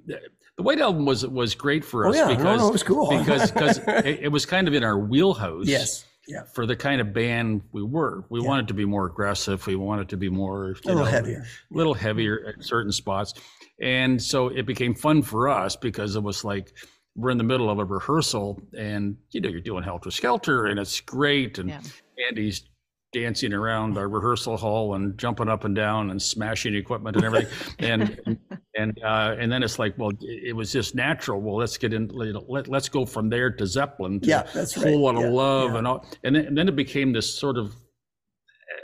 [0.58, 2.84] the White Album was was great for Oh us yeah, no, because no, it was
[2.84, 3.10] cool.
[3.18, 7.02] because because it, it was kind of in our wheelhouse yes, yeah, for the kind
[7.02, 8.24] of band we were.
[8.30, 8.48] We Yeah.
[8.48, 9.65] wanted to be more aggressive.
[9.68, 11.44] We wanted to be more a little know, heavier.
[11.74, 13.34] a little heavier at certain spots.
[13.82, 16.72] And so it became fun for us because it was like
[17.15, 20.80] we're in the middle of a rehearsal and you know you're doing Helter Skelter and
[20.80, 21.82] it's great and Yeah.
[22.30, 22.63] Andy's
[23.12, 27.50] dancing around our rehearsal hall and jumping up and down and smashing equipment and everything
[27.80, 28.38] and
[28.80, 31.94] and uh, and then it's like well it, it was just natural well let's get
[31.94, 34.88] in let, let's go from there to Zeppelin to Yeah, that's right.
[34.88, 35.78] whole lot Yeah, of love yeah.
[35.80, 37.76] and all and then, and then it became this sort of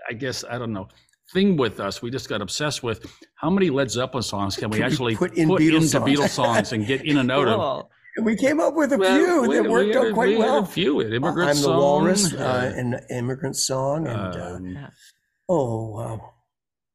[0.10, 0.88] i guess i don't know
[1.34, 3.00] thing with us we just got obsessed with
[3.36, 6.10] how many led zeppelin songs can we Can actually put put, in Beatles into songs?
[6.10, 7.86] beatles songs and get in and out of
[8.24, 10.28] We came up with a Well, few we- that we worked had out a- quite
[10.30, 10.60] we had well.
[10.60, 14.88] a few an immigrant I'm the Walrus, uh, uh, an immigrant song, and uh, um,
[15.50, 16.34] oh, wow.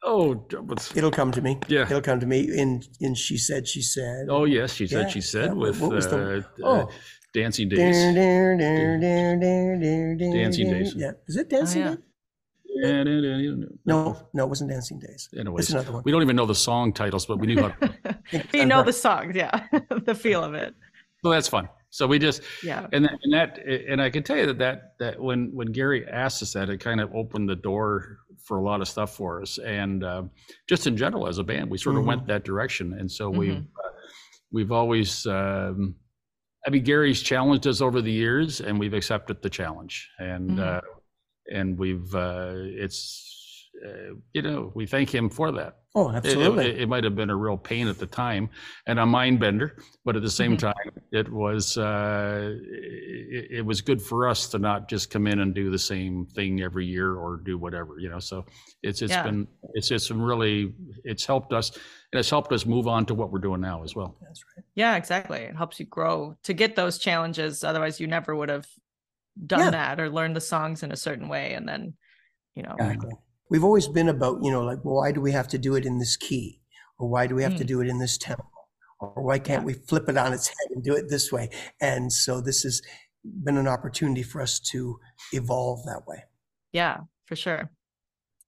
[0.02, 0.34] Oh
[0.68, 1.58] what's- it'll come to me.
[1.68, 1.82] Yeah.
[1.82, 2.40] it'll come to me.
[2.56, 4.26] In in she said, she said.
[4.28, 6.90] oh yes she said Yeah, she said yeah, with what was the- uh, uh, oh.
[7.34, 10.70] dancing Dun, days dun, dun, dun, dun, dun, dun, Dancing.
[10.70, 10.94] Days.
[10.96, 11.94] Yeah, is it Dancing yeah.
[11.96, 11.98] Days?
[13.84, 15.28] No, no, it wasn't Dancing Days.
[15.38, 16.02] anyways It's another one.
[16.04, 18.92] we don't even know the song titles but we knew how to you know the
[18.92, 19.66] songs, yeah,
[20.04, 20.74] the feel of it.
[21.22, 22.86] so that's fun so we just Yeah.
[22.92, 26.06] and that, and that and I can tell you that that that when when Gary
[26.08, 28.18] asked us that, it kind of opened the door
[28.50, 30.24] for a lot of stuff for us, and uh,
[30.68, 32.06] just in general as a band, we sort of Mhm.
[32.06, 33.66] went that direction, and so we've Mhm.
[33.84, 33.90] uh,
[34.50, 35.24] we've always.
[35.26, 35.94] Um,
[36.66, 40.58] I mean, Gary's challenged us over the years, and we've accepted the challenge, and Mhm.
[40.58, 40.80] uh,
[41.52, 43.39] and we've uh, it's
[43.86, 45.76] uh, you know we thank him for that.
[45.94, 46.80] Oh, It- It, absolutely.
[46.82, 48.48] it, might have been a real pain at the time
[48.86, 50.58] and a mind bender, but at the same Mhm.
[50.60, 55.40] time, it was uh, it, it was good for us to not just come in
[55.40, 58.20] and do the same thing every year or do whatever, you know.
[58.20, 58.44] So
[58.82, 59.24] it's it's Yeah.
[59.24, 60.72] been it's it's been really
[61.04, 61.70] it's helped us
[62.12, 64.16] and it's helped us move on to what we're doing now as well.
[64.22, 64.64] That's right.
[64.76, 65.38] Yeah, exactly.
[65.40, 67.64] It helps you grow to get those challenges.
[67.64, 68.66] Otherwise, you never would have
[69.46, 69.70] done Yeah.
[69.70, 71.54] that or learned the songs in a certain way.
[71.54, 71.94] And then,
[72.54, 73.12] you know, Exactly.
[73.50, 75.84] We've always been about, you know, like, well, why do we have to do it
[75.84, 76.60] in this key?
[76.98, 77.68] Or why do we have to Mm.
[77.68, 78.48] do it in this tempo?
[79.00, 79.66] Or why can't Yeah.
[79.66, 81.50] we flip it on its head and do it this way?
[81.80, 82.80] And so this has
[83.24, 84.98] been an opportunity for us to
[85.32, 86.24] evolve that way.
[86.72, 87.70] yeah, for sure.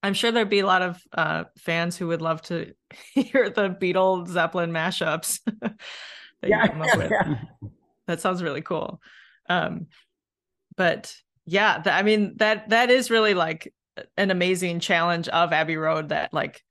[0.04, 2.74] I'm sure there'd be a lot of uh, fans who would love to
[3.14, 5.78] hear the Beatles Zeppelin mashups that
[6.42, 7.12] you come up with.
[8.08, 9.00] That sounds really cool.
[9.48, 9.86] Um,
[10.76, 11.14] but
[11.46, 13.72] yeah, th- I mean that that is really like
[14.16, 16.62] an amazing challenge of Abbey Road that like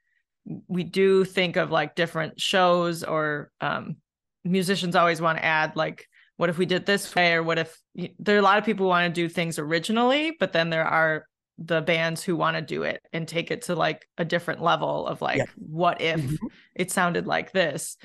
[0.68, 3.96] we do think of like different shows or um
[4.44, 6.08] musicians always want to add like
[6.38, 7.80] what if we did this way or what if
[8.18, 10.84] there are a lot of people who want to do things originally but then there
[10.86, 11.28] are
[11.60, 15.06] the bands who want to do it and take it to like a different level
[15.06, 15.46] of like Yeah.
[15.58, 16.38] what if Mhm.
[16.74, 17.98] it sounded like this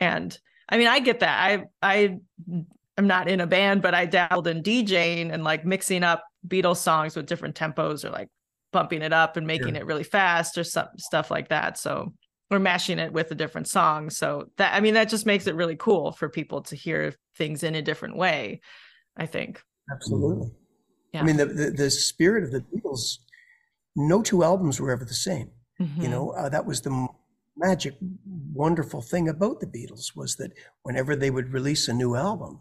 [0.00, 0.36] and
[0.68, 1.64] i mean i get that i
[1.96, 2.18] i
[2.98, 6.78] am not in a band but i dabbled in djing and like mixing up beatles
[6.78, 8.28] songs with different tempos or like
[8.76, 12.12] bumping it up and making it really fast or some stuff like that so
[12.50, 15.54] or mashing it with a different song so that i mean that just makes it
[15.54, 18.60] really cool for people to hear things in a different way
[19.16, 19.62] i think
[19.92, 20.50] Absolutely.
[21.12, 21.20] Yeah.
[21.20, 23.18] I mean, the, the, the spirit of the Beatles,
[23.94, 25.48] no two albums were ever the same.
[25.78, 26.10] You Mhm.
[26.10, 26.92] know, uh, that was the
[27.56, 27.94] magic,
[28.52, 30.50] wonderful thing about the Beatles was that
[30.82, 32.52] whenever they would release a new album,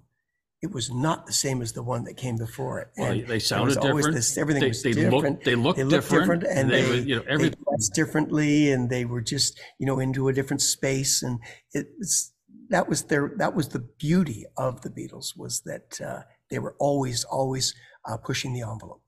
[0.66, 2.88] it was not the same as the one that came before it.
[2.98, 4.16] Well, And they was sounded always different.
[4.16, 5.24] this- everything they, was they different.
[5.24, 8.72] looked they looked they looked different, different, and they, they, you know they dressed differently,
[8.72, 11.40] and they were just you know into a different space, and
[11.74, 12.34] it's
[12.70, 16.76] that was their that was the beauty of the Beatles was that uh, they were
[16.80, 17.76] always always
[18.10, 19.02] uh, pushing the envelope.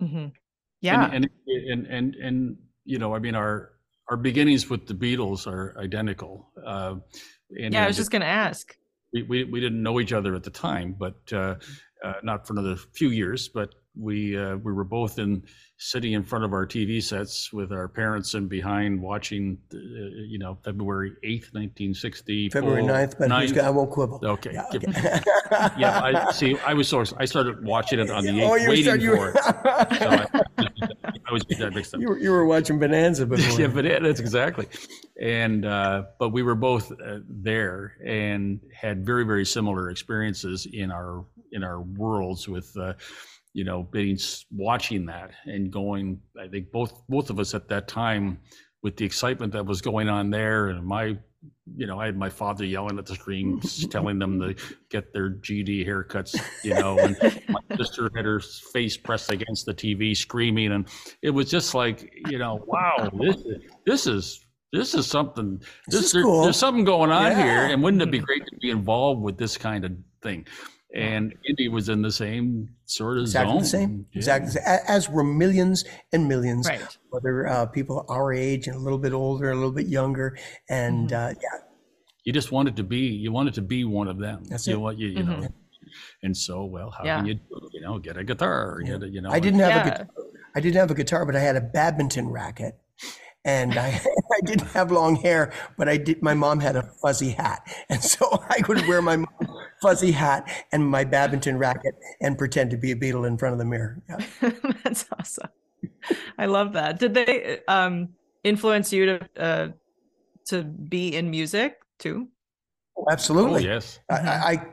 [0.00, 0.26] Mm-hmm.
[0.80, 3.72] yeah and, and and and and you know, I mean, our
[4.08, 6.50] our beginnings with the Beatles are identical.
[6.66, 6.94] Uh,
[7.58, 8.76] and yeah i was just gonna ask
[9.12, 11.56] we, we we didn't know each other at the time, but uh,
[12.04, 13.48] uh, not for another few years.
[13.48, 15.42] But we uh, we were both in
[15.76, 19.78] sitting in front of our TV sets with our parents and behind watching, uh,
[20.28, 22.48] you know, February eighth, nineteen sixty.
[22.50, 24.20] February 9th, but who's got, I won't quibble.
[24.22, 24.52] Okay.
[24.52, 25.20] Yeah, okay.
[25.78, 26.56] yeah, I see.
[26.58, 29.30] I was so I started watching it on the eighth, oh, you waiting you for
[29.30, 29.36] it.
[29.36, 30.26] So I,
[31.58, 32.00] That mixed up.
[32.02, 33.60] you, were, you were watching Bonanza before.
[33.60, 34.66] yeah, but it, that's exactly.
[35.20, 40.90] And uh, but we were both uh, there and had very very similar experiences in
[40.90, 42.94] our in our worlds with uh,
[43.52, 44.18] you know, being
[44.52, 46.20] watching that and going.
[46.40, 48.38] I think both both of us at that time,
[48.82, 51.16] with the excitement that was going on there, and my,
[51.76, 54.54] you know, I had my father yelling at the screen, telling them to
[54.88, 57.16] get their GD haircuts, you know, and
[57.48, 60.88] my sister had her face pressed against the TV, screaming, and
[61.22, 65.60] it was just like, you know, wow, this is this is this is something.
[65.88, 66.42] This is there- cool.
[66.42, 68.24] There's something going on here, and wouldn't it be mm.
[68.24, 70.46] great to be involved with this kind of thing?
[70.94, 73.62] And Andy was in the same sort of Exactly zone.
[73.62, 74.06] the same.
[74.12, 74.16] Yeah.
[74.18, 74.50] Exactly.
[74.54, 76.82] the sa- As were millions and millions, Right.
[77.10, 80.36] whether uh, people our age and a little bit older, a little bit younger,
[80.68, 81.14] and Mm-hmm.
[81.14, 81.58] uh, yeah,
[82.24, 83.06] You just wanted to be.
[83.08, 84.42] You wanted to be one of them.
[84.48, 84.78] That's you it.
[84.80, 85.08] want you.
[85.08, 85.48] You know.
[86.22, 87.16] And so, well, how Yeah.
[87.18, 87.38] can you?
[87.72, 88.72] You know, get a guitar.
[88.76, 89.30] or Get a, you know.
[89.30, 90.08] I didn't have a guitar.
[90.54, 92.74] I didn't have a guitar, but I had a badminton racket,
[93.44, 94.00] and I
[94.36, 96.20] I didn't have long hair, but I did.
[96.22, 99.50] My mom had a fuzzy hat, and so I would wear my mom's
[99.82, 103.58] fuzzy hat and my badminton racket and pretend to be a Beatle in front of
[103.58, 104.02] the mirror.
[104.08, 104.50] Yeah.
[104.84, 105.48] That's awesome.
[106.38, 106.98] I love that.
[106.98, 108.10] Did they um,
[108.44, 109.68] influence you to uh,
[110.48, 112.28] to be in music too?
[112.96, 113.64] Oh Absolutely.
[113.64, 114.00] yes.
[114.10, 114.66] I, I, I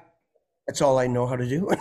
[0.68, 1.70] that's all I know how to do.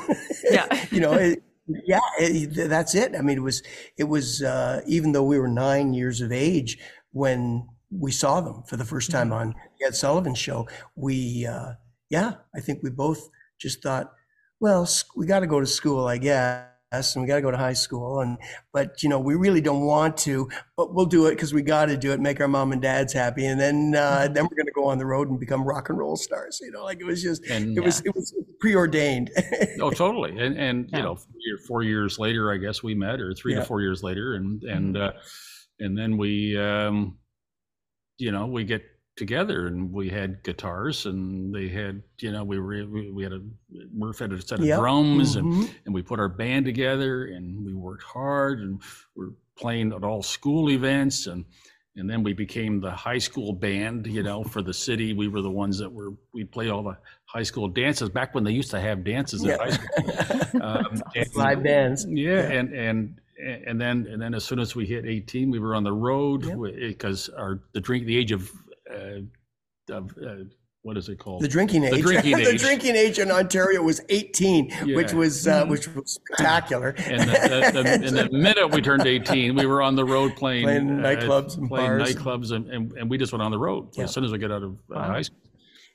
[0.49, 0.87] Yeah.
[0.93, 3.17] you know, it, yeah, it, that's it.
[3.17, 3.63] I mean, it was
[3.97, 6.79] it was uh, even though we were nine years of age
[7.11, 10.69] when we saw them for the first time on the Ed Sullivan Show.
[10.95, 11.73] We, uh,
[12.11, 13.29] yeah, I think we both
[13.61, 14.13] just thought,
[14.61, 16.71] well, we got to go to school, I guess.
[16.93, 18.39] And we got to go to high school, and
[18.73, 21.87] but you know we really don't want to, but we'll do it because we got
[21.87, 24.67] to do it, make our mom and dads happy, and then uh, then we're going
[24.67, 26.61] to go on the road and become rock and roll stars.
[26.63, 29.31] You know, like it was just And it was it was preordained.
[29.81, 30.39] oh, totally.
[30.39, 30.99] And and Yeah.
[30.99, 33.61] you know, four, year- four years later, I guess we met, or three Yeah.
[33.61, 35.13] to four years later, and and uh,
[35.81, 37.19] and then we, um,
[38.17, 38.83] you know, we get
[39.27, 43.33] together and we had guitars, and they had, you know, we were we, we had
[43.33, 43.41] a
[43.93, 44.79] Murph had a set of Yep.
[44.79, 45.71] drums, and Mhm.
[45.87, 48.81] and we put our band together, and we worked hard, and
[49.15, 51.45] we're playing at all school events, and
[51.99, 55.15] and then we became the high school band, you know, for the city.
[55.15, 58.45] We were the ones that were we played all the high school dances back when
[58.45, 60.63] they used to have dances in high school.
[60.63, 62.07] Um, and- Live bands.
[62.09, 62.59] yeah, Yeah.
[62.59, 63.21] and and
[63.67, 66.45] and then and then as soon as we hit 18, we were on the road
[66.45, 66.59] Yep.
[66.81, 68.51] because our the drink the age of
[68.93, 70.45] uh, of uh,
[70.83, 71.43] what is it called?
[71.43, 72.01] The drinking age.
[72.03, 76.91] drinking the drinking age in Ontario was 18, which was uh, which was spectacular.
[76.99, 80.37] and the, the, the, and the minute we turned 18, we were on the road
[80.37, 82.15] playing, Playing nightclubs and playing bars.
[82.15, 84.05] nightclubs, and, and, and we just went on the road Yeah.
[84.05, 85.03] as soon as we got out of uh, Wow.
[85.09, 85.39] high school.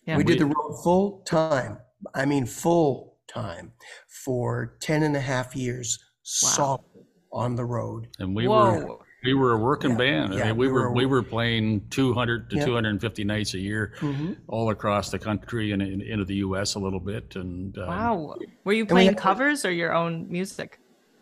[0.05, 0.17] Yeah.
[0.17, 1.77] we did the road full time.
[2.15, 3.71] I mean, full time
[4.25, 6.81] for 10 and a half years, solid
[7.31, 8.07] on the road.
[8.19, 9.03] And we were Whoa.
[9.23, 10.33] We were a working Yeah, band.
[10.33, 12.65] I yeah, mean, we, we were, were- we were playing 200 to Yeah.
[12.65, 14.37] 250 nights a year, Mhm.
[14.47, 16.75] all across the country and in, into the U.S.
[16.75, 17.35] a little bit.
[17.35, 18.35] And um, Wow.
[18.63, 20.79] Were you playing had- covers or your own music?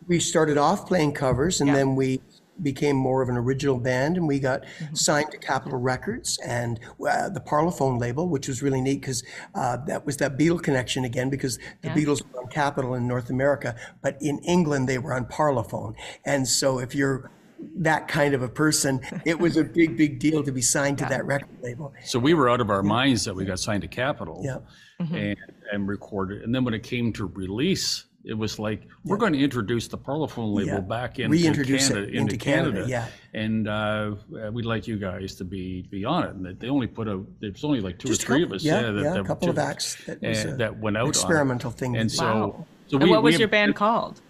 [0.08, 1.76] We started off playing covers and Yeah.
[1.76, 2.22] then we
[2.62, 4.96] became more of an original band and we got Mm-hmm.
[4.96, 9.24] signed to Capitol Records and uh, the Parlophone label, which was really neat because
[9.56, 11.96] uh, that was that Beatle connection again because the Yeah.
[11.96, 15.96] Beatles were on Capitol in North America, but in England they were on Parlophone.
[16.26, 17.30] And so if you're
[17.78, 21.06] that kind of a person, it was a big, big deal to be signed to
[21.06, 21.94] that record label.
[22.06, 24.60] So we were out of our minds that we got signed to Capitol Yeah.
[25.00, 25.38] and,
[25.72, 26.44] and recorded.
[26.44, 29.98] And then when it came to release, it was like, we're going to introduce the
[29.98, 30.80] Parlophone label Yeah.
[30.82, 33.08] back into Reintroduce Canada, it into Canada, yeah.
[33.34, 34.16] And uh,
[34.52, 36.30] we'd like you guys to be be on it.
[36.32, 38.56] And they- they only put a, there was only like two Just or three couple-
[38.56, 38.64] of us.
[38.66, 41.04] yeah, that, yeah, a that- couple of acts that was and a that went out
[41.04, 41.96] on experimental thing.
[41.96, 42.16] And do.
[42.18, 42.66] so, Wow.
[42.88, 44.22] so and what was we- your band called?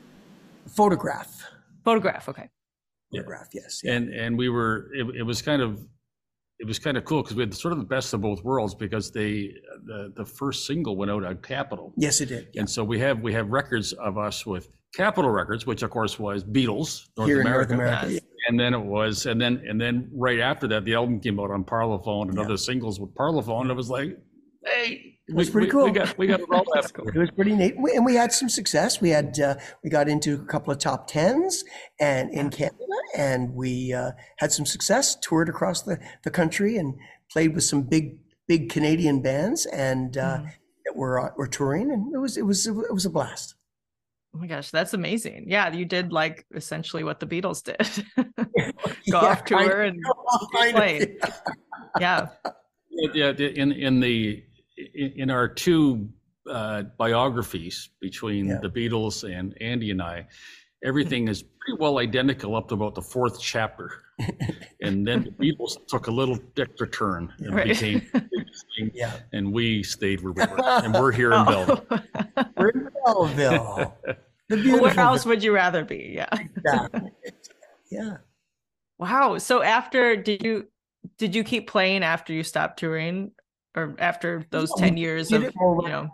[0.67, 1.43] photograph,
[1.83, 2.29] Photograph.
[2.29, 2.49] Okay.
[3.12, 3.82] Photograph, yes.
[3.86, 5.80] and and we were it, it was kind of
[6.60, 8.76] it was kind of cool because we had sort of the best of both worlds
[8.76, 9.52] because they
[9.86, 11.93] the the first single went out on Capitol.
[11.98, 12.50] Yes, it did.
[12.54, 12.62] Yeah.
[12.62, 16.19] And so we have we have records of us with Capitol Records, which of course
[16.19, 17.76] was Beatles, North Here in America.
[17.76, 18.12] North America.
[18.13, 18.22] Yes.
[18.48, 21.52] And then it was, and then and then right after that, the album came out
[21.52, 22.43] on Parlophone and Yeah.
[22.45, 23.62] other singles with Parlophone.
[23.62, 24.17] And it was like,
[24.65, 25.83] hey, It was we- pretty we, cool.
[25.85, 26.93] We got we got it all after.
[26.93, 27.07] cool.
[27.07, 28.99] It was pretty neat, We- and we had some success.
[28.99, 31.63] We had uh, we got into a couple of top tens
[31.99, 32.77] and in Canada,
[33.15, 35.15] and we uh, had some success.
[35.21, 36.95] Toured across the, the country and
[37.31, 40.51] played with some big big Canadian bands, and uh, Mhm.
[40.85, 43.55] that were uh, were touring, and it was it was it was a blast.
[44.35, 45.45] Oh my gosh, that's amazing.
[45.47, 48.05] Yeah, you did like essentially what the Beatles did.
[48.35, 48.43] Go
[49.05, 50.03] Yeah, off kind tour and
[50.55, 51.17] Kind of, played.
[51.99, 52.27] yeah.
[53.13, 54.43] Yeah, in in the
[54.95, 56.09] in in our two
[56.49, 58.59] uh, biographies between Yeah.
[58.61, 60.27] the Beatles and Andy and I,
[60.83, 63.91] everything is pretty well identical up to about the fourth chapter,
[64.81, 67.67] and then the Beatles took a little extra turn and Right.
[67.67, 71.45] became, big Yeah, and we stayed where we were, and we're here in Oh.
[71.45, 71.85] Belleville.
[72.57, 73.93] we're in Belleville.
[74.49, 74.81] The beautiful.
[74.81, 76.13] Where else would you rather be?
[76.15, 76.29] Yeah.
[76.31, 77.11] Exactly.
[77.91, 78.17] Yeah.
[78.97, 79.37] Wow.
[79.37, 80.67] So after did you
[81.17, 83.31] did you keep playing after you stopped touring
[83.79, 86.09] or after those Yeah, 10 years of, more you know?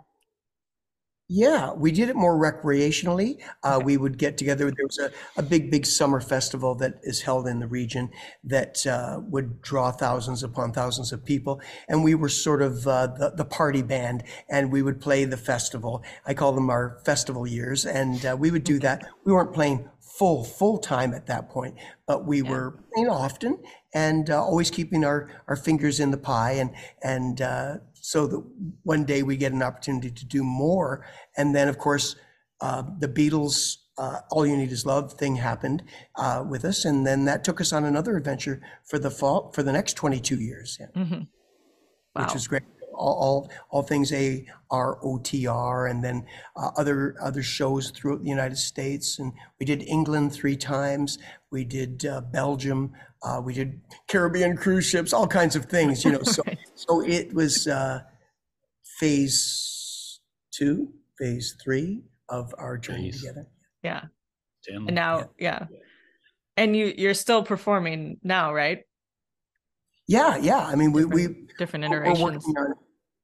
[1.28, 3.42] Yeah, we did it more recreationally.
[3.64, 4.70] Uh, we would get together.
[4.70, 8.10] There was a, a big, big summer festival that is held in the region
[8.44, 11.60] that uh, would draw thousands upon thousands of people.
[11.88, 15.36] And we were sort of uh, the, the party band, and we would play the
[15.36, 16.04] festival.
[16.24, 17.84] I call them our festival years.
[17.86, 19.04] And uh, we would do that.
[19.24, 21.74] We weren't playing full, full time at that point,
[22.06, 22.50] but we Yeah.
[22.50, 23.58] were playing often
[23.96, 26.52] and uh, always keeping our, our fingers in the pie.
[26.52, 26.70] And,
[27.02, 28.42] and uh, so that
[28.82, 31.06] one day we get an opportunity to do more.
[31.38, 32.14] And then, of course,
[32.60, 35.82] uh, the Beatles, uh, All You Need Is Love thing happened
[36.16, 36.84] uh, with us.
[36.84, 40.36] And then that took us on another adventure for the fall, for the next 22
[40.40, 41.28] years, yeah, Mhm.
[42.14, 42.22] Wow.
[42.24, 42.64] which was great.
[42.96, 47.90] All, all, all things A R O T R, and then uh, other other shows
[47.90, 49.18] throughout the United States.
[49.18, 51.18] And we did England three times.
[51.50, 52.92] We did uh, Belgium.
[53.22, 56.22] Uh, we did Caribbean cruise ships, all kinds of things, you know.
[56.24, 56.58] So Right.
[56.74, 58.00] so it was uh,
[58.98, 60.20] phase
[60.52, 63.20] two, phase three of our journey Phase.
[63.20, 63.46] together.
[63.82, 64.02] Yeah.
[64.64, 64.76] Ten.
[64.86, 65.66] And now, yeah.
[66.56, 68.80] And you you're still performing now, right?
[70.08, 70.58] Yeah, yeah.
[70.66, 72.44] I mean, we we Different we're iterations.
[72.46, 72.74] working on.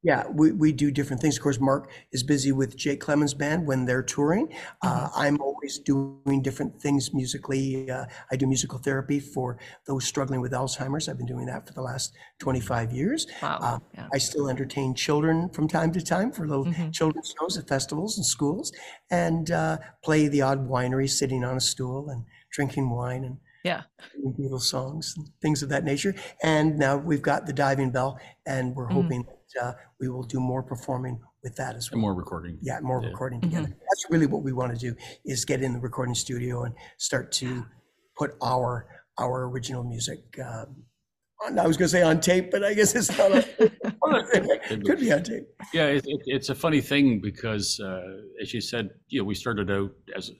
[0.05, 1.37] Yeah, we, we do different things.
[1.37, 4.53] Of course, Mark is busy with Jake Clemons Band when they're touring.
[4.83, 5.21] Uh, Mm-hmm.
[5.21, 7.91] I'm always doing different things musically.
[7.91, 11.09] Uh, I do musical therapy for those struggling with Alzheimer's.
[11.09, 13.27] I've been doing that for the last 25 years.
[13.43, 13.59] Wow.
[13.61, 14.09] Uh, yeah.
[14.13, 16.93] I still entertain children from time to time for little Mhm.
[16.93, 18.73] children's shows at festivals and schools,
[19.11, 23.83] and uh, play the odd winery sitting on a stool and drinking wine and Yeah.
[24.39, 26.15] Beatles songs and things of that nature.
[26.43, 28.93] And now we've got the diving bell, and we're Mhm.
[28.93, 29.25] hoping
[29.61, 31.97] uh, we will do more performing with that as well.
[31.97, 32.13] And well.
[32.13, 32.59] more recording.
[32.63, 33.09] Yeah, more Yeah.
[33.09, 33.51] recording Mm-hmm.
[33.51, 33.69] together.
[33.69, 37.33] That's really what we want to do is get in the recording studio and start
[37.33, 37.65] to
[38.17, 38.87] put our
[39.19, 40.21] our original music.
[40.43, 40.85] Um,
[41.45, 43.33] on, I was going to say on tape, but I guess it's not.
[43.33, 45.47] On, it could be on tape.
[45.75, 48.01] Yeah, it, it, it's a funny thing because, uh,
[48.41, 50.35] as you said, you know, we started out as, uh,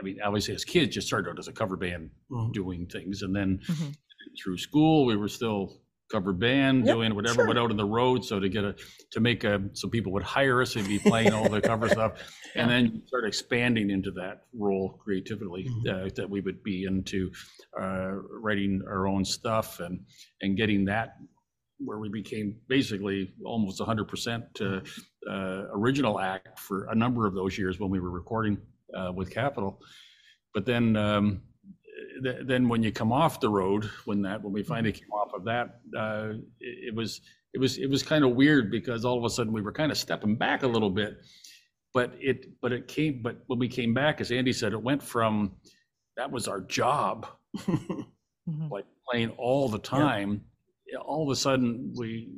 [0.00, 2.52] I mean, obviously as kids, just started out as a cover band Mhm.
[2.52, 3.94] doing things, and then Mhm.
[4.42, 7.46] through school, we were still cover band Yep, doing whatever, sure.
[7.46, 8.24] went out on the road.
[8.24, 8.74] So to get a
[9.12, 12.12] to make a so people would hire us and be playing all the cover stuff,
[12.54, 16.06] and then you start expanding into that role creatively Mhm.
[16.06, 17.30] uh, that we would be into
[17.80, 20.04] uh, writing our own stuff and
[20.42, 21.16] and getting that
[21.78, 24.80] where we became basically almost 100% uh,
[25.30, 28.56] uh, original act for a number of those years when we were recording
[28.96, 29.78] uh, with Capitol.
[30.54, 31.42] But then, um,
[32.22, 35.32] th- then when you come off the road, when that when we finally came off
[35.34, 36.30] of that, uh,
[36.60, 37.20] it, it was
[37.54, 39.90] it was it was kind of weird because all of a sudden we were kind
[39.92, 41.18] of stepping back a little bit.
[41.94, 45.02] But it but it came but when we came back, as Andy said, it went
[45.02, 45.52] from
[46.16, 47.26] that was our job
[48.48, 48.70] Mhm.
[48.70, 50.44] like playing all the time.
[50.86, 52.28] yeah, All of a sudden, we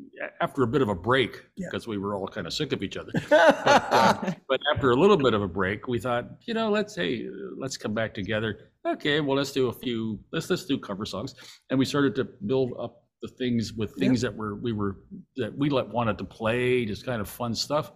[0.40, 1.66] after a bit of a break Yeah.
[1.71, 3.12] because we were all kind of sick of each other.
[3.31, 7.29] uh, But after a little bit of a break, we thought, you know, let's hey,
[7.59, 8.71] let's come back together.
[8.94, 10.18] Okay, well, let's do a few.
[10.33, 11.35] Let's let's do cover songs,
[11.70, 14.98] and we started to build up the things with things that were we were
[15.37, 17.92] that we let wanted to play, just kind of fun stuff.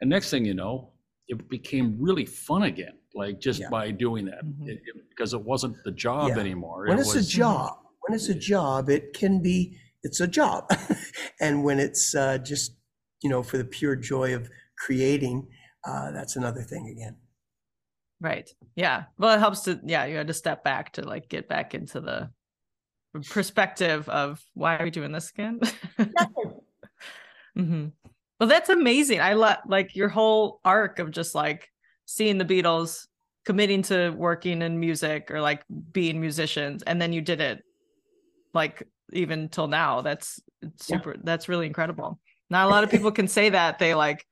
[0.00, 0.92] And next thing you know,
[1.28, 3.70] it became really fun again, like just Yeah.
[3.70, 4.68] by doing that, Mhm.
[4.68, 6.38] It- it- because it wasn't the job Yeah.
[6.40, 6.86] anymore.
[6.88, 10.26] when it it's a was, job, when it's a job, it can be, it's a
[10.28, 10.68] job.
[11.40, 12.76] and when it's uh, just,
[13.22, 15.48] you know, for the pure joy of creating,
[15.86, 17.16] uh, that's another thing again.
[18.20, 18.50] Right.
[18.74, 19.04] Yeah.
[19.18, 22.00] Well, it helps to, yeah, you had to step back to like get back into
[22.00, 22.30] the
[23.30, 25.60] perspective of why are we doing this again?
[27.56, 27.86] hmm
[28.40, 29.20] Well, that's amazing.
[29.20, 31.68] I love like your whole arc of just like
[32.06, 33.06] seeing the Beatles
[33.44, 37.62] committing to working in music or like being musicians, and then you did it
[38.52, 40.00] like even till now.
[40.00, 40.98] That's it's Yeah.
[40.98, 41.16] super.
[41.22, 42.18] That's really incredible.
[42.50, 44.26] Not a lot of people can say that they like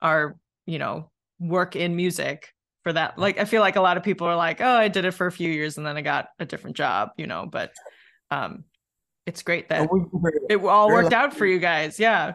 [0.00, 2.52] are you know work in music
[2.88, 3.18] for that.
[3.18, 5.26] Like I feel like a lot of people are like, oh, I did it for
[5.26, 7.46] a few years and then I got a different job, you know.
[7.50, 7.72] But
[8.30, 8.64] um,
[9.26, 12.00] it's great that And we've been very it all very worked out for you guys.
[12.00, 12.34] Yeah.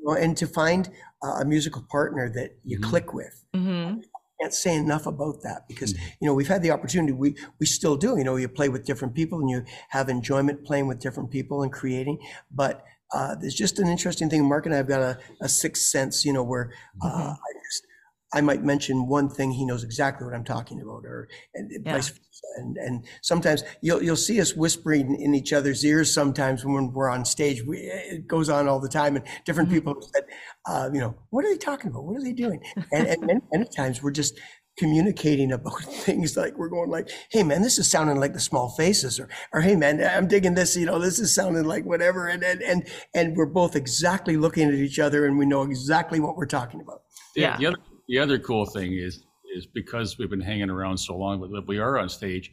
[0.00, 0.90] Well, and to find
[1.22, 2.82] uh, a musical partner that you Mhm.
[2.82, 3.44] click with.
[3.54, 4.00] hmm
[4.40, 5.98] Can't say enough about that because Mhm.
[6.20, 7.12] you know we've had the opportunity.
[7.12, 8.18] We we still do.
[8.18, 11.62] You know, you play with different people and you have enjoyment playing with different people
[11.62, 12.18] and creating.
[12.50, 12.82] But
[13.14, 14.44] uh, there's just an interesting thing.
[14.44, 16.24] Mark and I have got a, a sixth sense.
[16.24, 17.30] You know, where uh, Mhm.
[17.48, 17.86] I just
[18.34, 21.92] I might mention one thing, he knows exactly what I'm talking about, or and Yeah.
[21.94, 22.20] vice versa.
[22.56, 26.12] And and sometimes you'll you'll see us whispering in each other's ears.
[26.12, 29.74] Sometimes when we're on stage, we, it goes on all the time, and different Mhm.
[29.74, 30.24] people said,
[30.68, 32.04] uh, you know, what are they talking about?
[32.04, 32.60] What are they doing?
[32.92, 34.38] And, and many, many times we're just
[34.76, 38.68] communicating about things like we're going like, hey man, this is sounding like the small
[38.70, 42.26] faces, or or hey man, I'm digging this, you know, this is sounding like whatever,
[42.26, 46.18] and and and and we're both exactly looking at each other and we know exactly
[46.20, 47.02] what we're talking about.
[47.36, 47.56] The, Yeah.
[47.58, 47.76] the other
[48.08, 49.24] the other cool thing is
[49.56, 52.50] is because we've been hanging around so long, but we are on stage.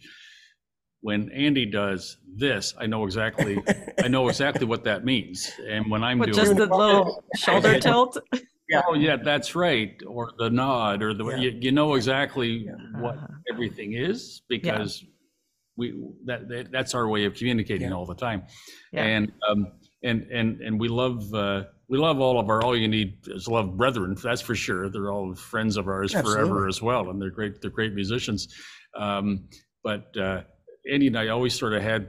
[1.04, 3.58] When Andy does this, I know exactly
[4.04, 5.52] I know exactly what that means.
[5.68, 8.18] And when I'm doing just the little shoulder tilt.
[8.88, 11.38] oh yeah, that's right, or the nod, or the Yeah.
[11.38, 12.68] you, you know exactly
[13.00, 13.28] what Uh-huh.
[13.52, 15.04] everything is because
[15.76, 17.96] we that, that that's our way of communicating Yeah.
[17.96, 18.44] all the time.
[18.94, 19.04] Yeah.
[19.06, 19.72] And um
[20.04, 23.48] and and and we love uh we love all of our all you need is
[23.48, 27.30] love brethren that's for sure they're all friends of ours forever as well and they're
[27.30, 28.48] great they're great musicians
[28.98, 29.48] um
[29.84, 30.42] but uh
[30.92, 32.08] andy and i always sort of had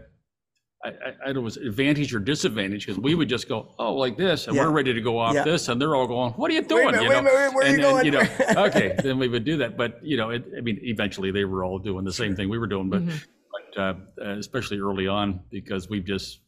[0.85, 3.95] I, I, I don't know, was advantage or disadvantage because we would just go, oh,
[3.95, 4.65] like this, and Yeah.
[4.65, 5.45] we're ready to go off Yeah.
[5.45, 6.87] this, and they're all going, what are you doing?
[6.87, 7.23] minute, you know?
[7.23, 8.27] minute, where you and, you know,
[8.67, 9.77] okay, then we would do that.
[9.77, 12.59] But you know, it, I mean, eventually they were all doing the same thing we
[12.59, 13.21] were doing, but Mhm.
[13.53, 13.95] but uh,
[14.27, 16.41] uh, especially early on because we've just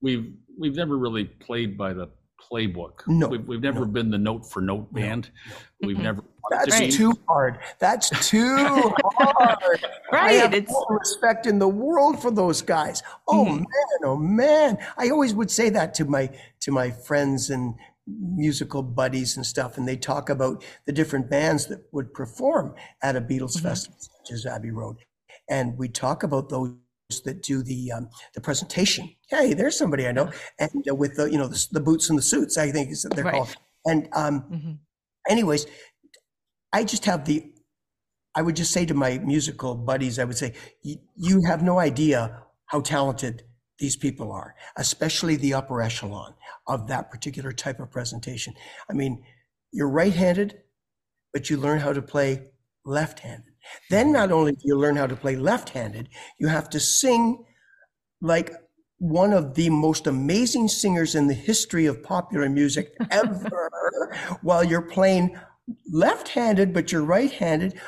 [0.00, 2.08] we've we've never really played by the
[2.50, 3.06] playbook.
[3.06, 3.86] No, we've, we've never no.
[3.86, 5.30] been the note for note band.
[5.82, 6.02] We've Mhm.
[6.02, 6.24] never.
[6.50, 6.90] That's Right.
[6.90, 7.58] too hard.
[7.78, 9.58] That's too hard.
[9.62, 9.84] right.
[10.12, 10.36] I Right.
[10.40, 13.02] have It's all respect in the world for those guys.
[13.26, 13.58] Oh Mhm.
[13.58, 14.78] man, oh man.
[14.96, 16.30] I always would say that to my
[16.60, 17.74] to my friends and
[18.06, 23.16] musical buddies and stuff, and they talk about the different bands that would perform at
[23.16, 23.62] a Beatles Mhm.
[23.62, 24.96] festival, such as Abbey Road,
[25.50, 26.72] and we talk about those
[27.24, 29.10] that do the um, the presentation.
[29.30, 32.18] Hey, there's somebody I know, and uh, with the you know the, the boots and
[32.18, 33.34] the suits, I think is they're Right.
[33.34, 33.56] called.
[33.86, 34.78] And um, Mhm.
[35.28, 35.66] anyways,
[36.72, 37.50] I just have the,
[38.34, 40.52] I would just say to my musical buddies, I would say,
[40.82, 43.44] you have no idea how talented
[43.78, 46.34] these people are, especially the upper echelon
[46.66, 48.52] of that particular type of presentation.
[48.90, 49.24] I mean,
[49.72, 50.60] you're right handed,
[51.32, 52.50] but you learn how to play
[52.84, 53.47] left handed.
[53.90, 54.12] Then mm-hmm.
[54.14, 56.08] not only do you learn how to play left handed,
[56.38, 57.44] you have to sing
[58.20, 58.52] like
[58.98, 63.70] one of the most amazing singers in the history of popular music ever.
[64.42, 65.38] While you're playing
[65.92, 67.78] left-handed but you're right-handed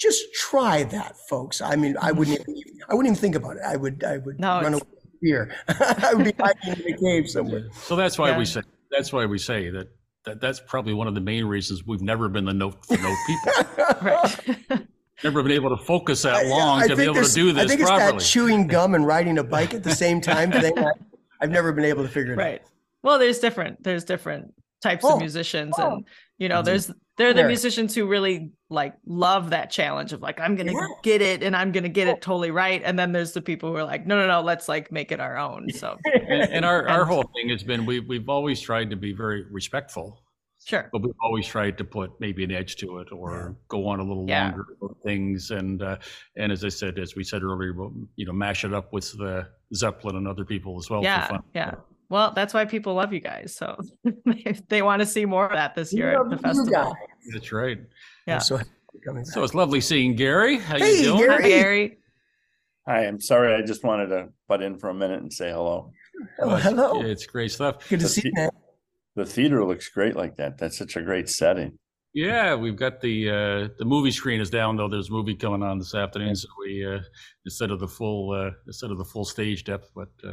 [0.00, 1.60] just try that folks.
[1.60, 2.50] I mean i wouldn't mm-hmm.
[2.50, 3.62] even, i wouldn't even think about it.
[3.66, 5.54] I would i would No, run away in fear.
[5.68, 7.68] I would be hiding in a cave somewhere.
[7.72, 8.38] So that's why Yeah.
[8.38, 9.88] we say that's why we say that.
[10.24, 13.16] That, that's probably one of the main reasons we've never been the note for note
[13.26, 14.78] people.
[15.18, 15.24] right.
[15.24, 17.52] never been able to focus that long I to be able to there's- do i
[17.52, 18.12] this think it's properly.
[18.18, 20.90] that chewing gum and riding a bike at the same time thing I,
[21.40, 22.62] i've never been able to figure it out right.
[23.02, 24.52] Well, there's different there's different
[24.82, 25.92] types Oh, of musicians oh.
[25.96, 26.06] and
[26.38, 26.64] you know Mhm.
[26.64, 27.46] there's they're the There.
[27.48, 30.86] musicians who really like love that challenge of like I'm going to Yeah.
[31.02, 33.70] get it and I'm going to get it totally right and then there's the people
[33.70, 35.68] who are like no no no let's like make it our own.
[35.70, 39.12] So and, and our, our whole thing has been we, we've always tried to be
[39.12, 40.22] very respectful
[40.64, 40.88] sure.
[40.92, 44.02] but we've always tried to put maybe an edge to it or go on a
[44.04, 44.48] little Yeah.
[44.48, 44.66] longer
[45.04, 45.96] things and uh,
[46.36, 49.10] and as i said as we said earlier we'll, you know mash it up with
[49.18, 51.26] the zeppelin and other people as well yeah.
[51.26, 51.74] for fun Yeah.
[52.10, 53.54] Well, that's why people love you guys.
[53.54, 53.78] So
[54.70, 56.96] they want to see more of that this year at the you festival.
[57.34, 57.78] that's right
[58.26, 58.38] Yeah.
[58.38, 59.32] So happy you're coming back.
[59.34, 61.42] so it's lovely seeing gary how Hey, you doing Gary.
[61.42, 61.98] Hi, Gary.
[62.86, 63.54] Hi, I'm sorry.
[63.54, 65.92] I just wanted to butt in for a minute and say hello.
[66.40, 68.50] Oh, it's- hello it's great stuff good to the see you man.
[69.18, 70.58] The theater looks great like that.
[70.58, 71.72] That's such a great setting.
[72.14, 75.62] yeah we've got the uh the movie screen is down though there's a movie coming
[75.62, 77.00] on this afternoon so we uh
[77.44, 80.32] instead of the full uh instead of the full stage depth but uh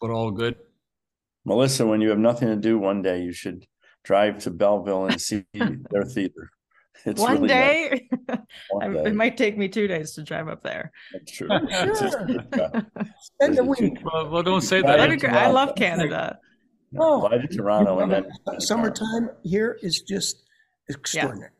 [0.00, 0.54] but all good
[1.44, 3.66] Melissa, when you have nothing to do one day, you should
[4.04, 5.44] drive to Belleville and see
[5.90, 6.44] their theater.
[7.04, 8.08] It's One really day.
[8.28, 8.38] nice.
[8.70, 9.08] One I- day.
[9.10, 10.92] It might take me two days to drive up there.
[11.12, 11.48] That's true.
[11.50, 12.86] I'm It's just- sure.
[13.20, 15.34] Spend a week well, well don't say That'd that That'd be great.
[15.34, 16.38] I love Canada.
[16.98, 17.20] Oh.
[17.28, 18.26] Fly to Toronto and then
[18.60, 20.42] summertime here is just
[20.88, 21.50] extraordinary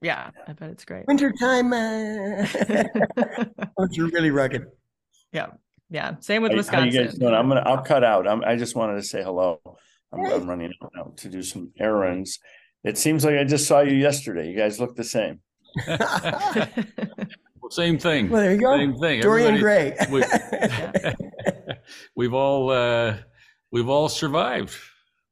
[0.00, 1.06] Yeah, I bet it's great.
[1.06, 2.46] wintertime uh,
[3.78, 4.66] it's really rugged
[5.32, 5.46] yeah,
[5.88, 6.16] yeah.
[6.20, 7.04] Same with How, how you Wisconsin.
[7.06, 7.34] guys doing?
[7.34, 7.62] I'm gonna.
[7.64, 8.28] I'll cut out.
[8.28, 9.60] I'm, I just wanted to say hello.
[10.12, 12.38] I'm, I'm running out to do some errands.
[12.84, 14.50] It seems like I just saw you yesterday.
[14.50, 15.40] You guys look the same.
[17.62, 19.20] Well, same thing well there you go Same thing.
[19.20, 20.24] dorian Everybody- gray we,
[22.16, 23.18] we've all uh,
[23.72, 24.74] we've all survived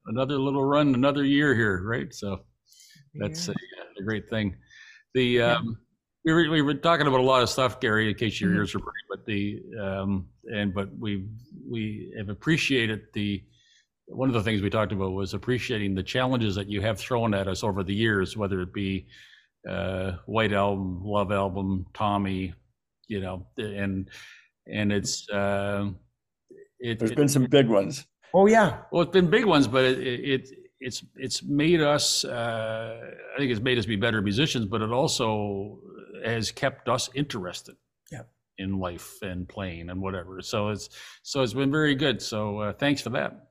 [0.06, 2.12] another little run, another year here, right?
[2.12, 2.40] So
[3.14, 4.56] that's a, a great thing.
[5.14, 5.78] The um,
[6.24, 8.08] we were we were talking about a lot of stuff, Gary.
[8.10, 8.56] In case your Mhm.
[8.56, 11.26] ears are burning, but the um, and but we
[11.68, 13.42] we have appreciated the
[14.06, 17.32] one of the things we talked about was appreciating the challenges that you have thrown
[17.32, 19.06] at us over the years, whether it be
[19.68, 22.52] uh, White Album, Love Album, Tommy,
[23.08, 24.08] you know, and
[24.66, 25.90] and it's uh,
[26.80, 28.04] it, There's it- been some big ones.
[28.34, 30.48] Oh yeah well, it's been big ones, but it, it
[30.80, 32.24] it's it's made us.
[32.24, 32.98] Uh,
[33.34, 35.78] I think it's made us be better musicians, but it also
[36.24, 37.76] has kept us interested
[38.10, 38.22] Yeah.
[38.58, 40.40] in life and playing and whatever.
[40.42, 40.88] So it's
[41.22, 42.22] so it's been very good.
[42.22, 43.48] So uh, thanks for that.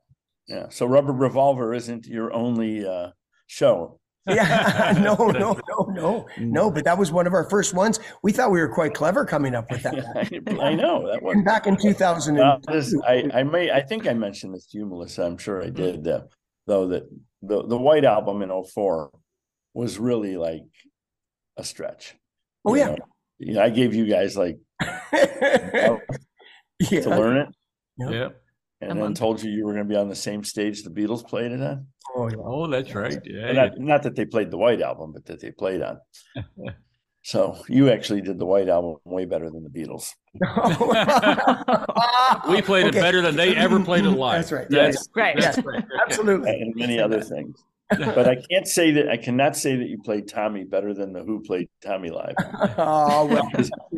[0.48, 0.70] Yeah.
[0.70, 3.12] So Rubber Revolver isn't your only uh,
[3.48, 4.00] show.
[4.28, 6.72] Yeah, no, no, no, no, no.
[6.72, 8.00] But that was one of our first ones.
[8.24, 9.96] We thought we were quite clever coming up with that.
[10.62, 11.36] I know that was.
[11.36, 14.78] And back in 2000, Well, this, I, I may, I think I mentioned this to
[14.78, 15.24] you, Melissa.
[15.24, 16.08] I'm sure I did.
[16.08, 16.22] Uh,
[16.70, 17.04] though that
[17.42, 19.12] the the White Album in 04
[19.74, 20.64] was really like
[21.58, 22.16] a stretch.
[22.66, 22.98] oh you yeah, know.
[23.40, 24.58] You know, I gave you guys like
[25.12, 26.00] to
[27.06, 27.48] learn it,
[27.98, 28.10] Yeah.
[28.10, 28.30] Yeah.
[28.82, 29.20] And A then month.
[29.20, 31.62] told you you were going to be on the same stage the Beatles played it
[31.62, 31.88] on.
[32.16, 32.36] Oh, yeah.
[32.44, 33.20] Oh, that's right.
[33.26, 33.48] Yeah.
[33.48, 36.00] And not, not that they played the White Album, but that they played on.
[37.22, 40.14] so you actually did the White Album way better than the Beatles.
[42.50, 44.42] we played it better than they ever played it live.
[44.42, 44.70] That's right.
[44.70, 45.36] That's, Right.
[45.40, 45.66] that's Yes.
[45.66, 45.84] right.
[46.08, 46.52] Absolutely.
[46.62, 47.62] and many other things.
[47.90, 51.24] But I can't say that I cannot say that you played Tommy better than the
[51.24, 52.36] Who played Tommy live.
[52.78, 53.50] Oh well,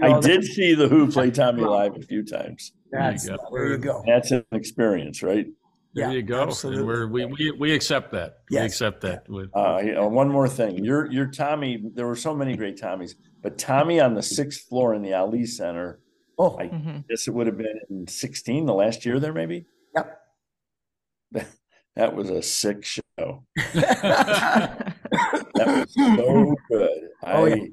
[0.01, 2.71] I did see the Who play Tommy live a few times.
[2.91, 3.49] That's, There you go.
[3.55, 4.03] there you go.
[4.05, 5.45] That's an experience, right?
[5.93, 6.41] There Yeah, you go.
[6.43, 6.83] Absolutely.
[6.83, 8.39] we're, we, we, we accept that.
[8.49, 9.25] We accept that.
[9.55, 10.83] Uh, you know, one more thing.
[10.83, 14.93] Your your Tommy, there were so many great Tommies, but Tommy on the sixth floor
[14.93, 15.99] in the Ali Center,
[16.39, 17.07] Oh, I Mhm.
[17.07, 19.65] guess it would have been in 16, the last year there, maybe.
[19.95, 20.17] yep.
[21.97, 23.43] That was a sick show.
[25.55, 27.09] That was so good.
[27.23, 27.65] Oh, yeah.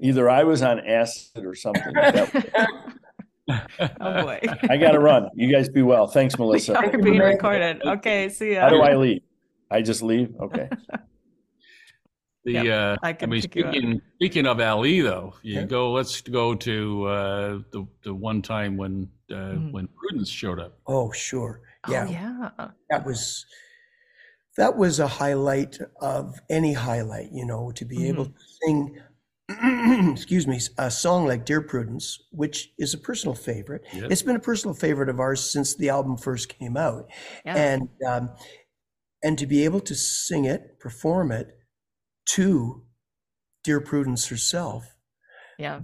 [0.00, 1.92] Either I was on acid or something.
[3.78, 4.40] That- oh boy.
[4.68, 5.28] I got to run.
[5.34, 6.06] You guys be well.
[6.06, 6.72] Thanks, Melissa.
[6.92, 7.82] You're being recorded.
[7.84, 8.60] Okay, see ya.
[8.62, 9.22] How do I leave?
[9.70, 10.34] I just leave.
[10.40, 10.68] Okay.
[12.44, 15.64] the, Yeah, uh, I I, can mean, pick speaking, speaking of Ali though, you Yeah.
[15.64, 19.72] go, let's go to, uh, the, the one time when, uh, Mhm.
[19.72, 20.78] when Prudence showed up.
[20.86, 21.60] Oh, sure.
[21.88, 22.68] Yeah, Oh, yeah.
[22.90, 23.46] that was
[24.56, 27.30] that was a highlight of any highlight.
[27.32, 28.32] You know, to be able to
[28.62, 29.00] sing.
[30.12, 33.84] excuse me, a song like Dear Prudence, which is a personal favorite.
[33.92, 34.10] Yep.
[34.10, 37.10] It's been a personal favorite of ours since the album first came out.
[37.44, 37.56] Yeah.
[37.56, 38.30] and um,
[39.22, 41.58] and to be able to sing it, perform it
[42.30, 42.82] to
[43.64, 44.96] dear Prudence herself,
[45.58, 45.80] yeah.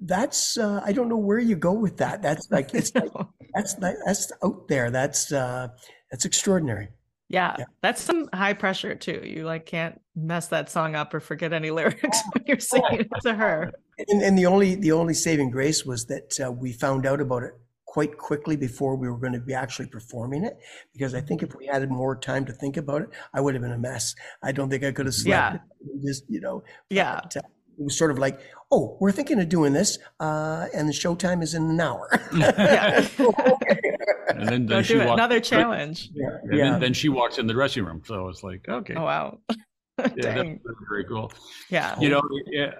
[0.00, 2.22] that's uh, I don't know where you go with that.
[2.22, 3.10] That's like it's like,
[3.54, 4.90] that's that's out there.
[4.90, 5.68] That's uh,
[6.10, 6.88] that's extraordinary.
[7.28, 7.64] Yeah, Yeah.
[7.82, 9.22] that's some high pressure too.
[9.24, 13.08] You like can't mess that song up or forget any lyrics when you're singing it
[13.22, 13.72] to her.
[14.08, 17.42] And, and the only the only saving grace was that uh, we found out about
[17.44, 17.52] it
[17.86, 20.58] quite quickly before we were going to be actually performing it.
[20.92, 23.62] Because I think if we had more time to think about it, I would have
[23.62, 24.14] been a mess.
[24.42, 25.60] I don't think I could have slept.
[25.80, 26.00] Yeah.
[26.04, 27.20] Just you know, Yeah.
[27.22, 27.40] But, uh,
[27.78, 31.42] it was sort of like, oh, we're thinking of doing this, uh, and the showtime
[31.42, 32.08] is in an hour.
[34.26, 34.40] Yeah.
[34.40, 36.10] And then, then she walked, Another challenge.
[36.12, 36.70] yeah, and yeah.
[36.72, 38.02] then, then she walks in the dressing room.
[38.04, 38.94] So it's like, okay.
[38.96, 39.38] Oh wow.
[39.50, 39.56] yeah,
[39.96, 40.60] that's, Dang.
[40.88, 41.30] very cool.
[41.70, 41.98] Yeah.
[42.00, 42.72] you know yeah,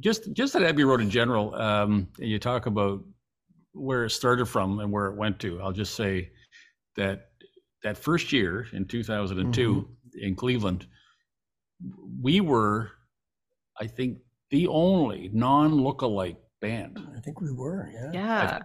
[0.00, 3.02] just just at abbey road in general um you talk about
[3.72, 6.30] where it started from and where it went to i'll just say
[6.96, 7.28] that
[7.82, 9.88] that first year in 2002
[10.20, 10.86] in cleveland
[12.20, 12.90] we were
[13.80, 14.18] i think
[14.50, 17.90] the only non-lookalike band I think we were.
[17.92, 18.10] Yeah.
[18.12, 18.58] Yeah.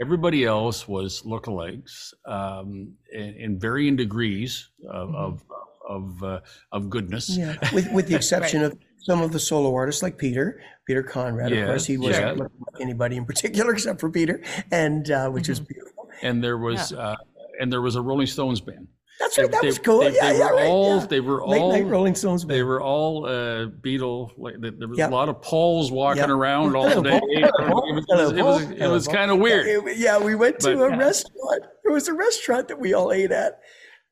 [0.00, 5.14] everybody else was lookalikes um in, in varying degrees of Mhm.
[5.16, 5.42] of
[5.88, 6.40] of, uh,
[6.72, 10.60] of goodness Yeah, with with the exception of some of the solo artists like Peter,
[10.84, 11.52] Peter Conrad.
[11.52, 12.32] Of course, he wasn't yeah.
[12.42, 14.42] looking like anybody in particular except for Peter,
[14.72, 16.08] and uh, which is beautiful.
[16.22, 17.14] and there was uh
[17.60, 18.88] and there was a rolling stones band
[19.18, 19.52] That's They- right.
[19.52, 20.00] That was cool.
[20.00, 21.06] They, yeah, they yeah, were right, all yeah.
[21.06, 22.44] they were Late all night Rolling Stones.
[22.44, 25.10] they were all uh Beatle like there was Yep.
[25.10, 26.28] a lot of Pauls walking Yep.
[26.30, 27.20] around all day.
[27.22, 29.66] It was, it was, it was kind of weird.
[29.66, 31.64] It- yeah, we went to But- a restaurant.
[31.82, 33.60] There was a restaurant that we all ate at,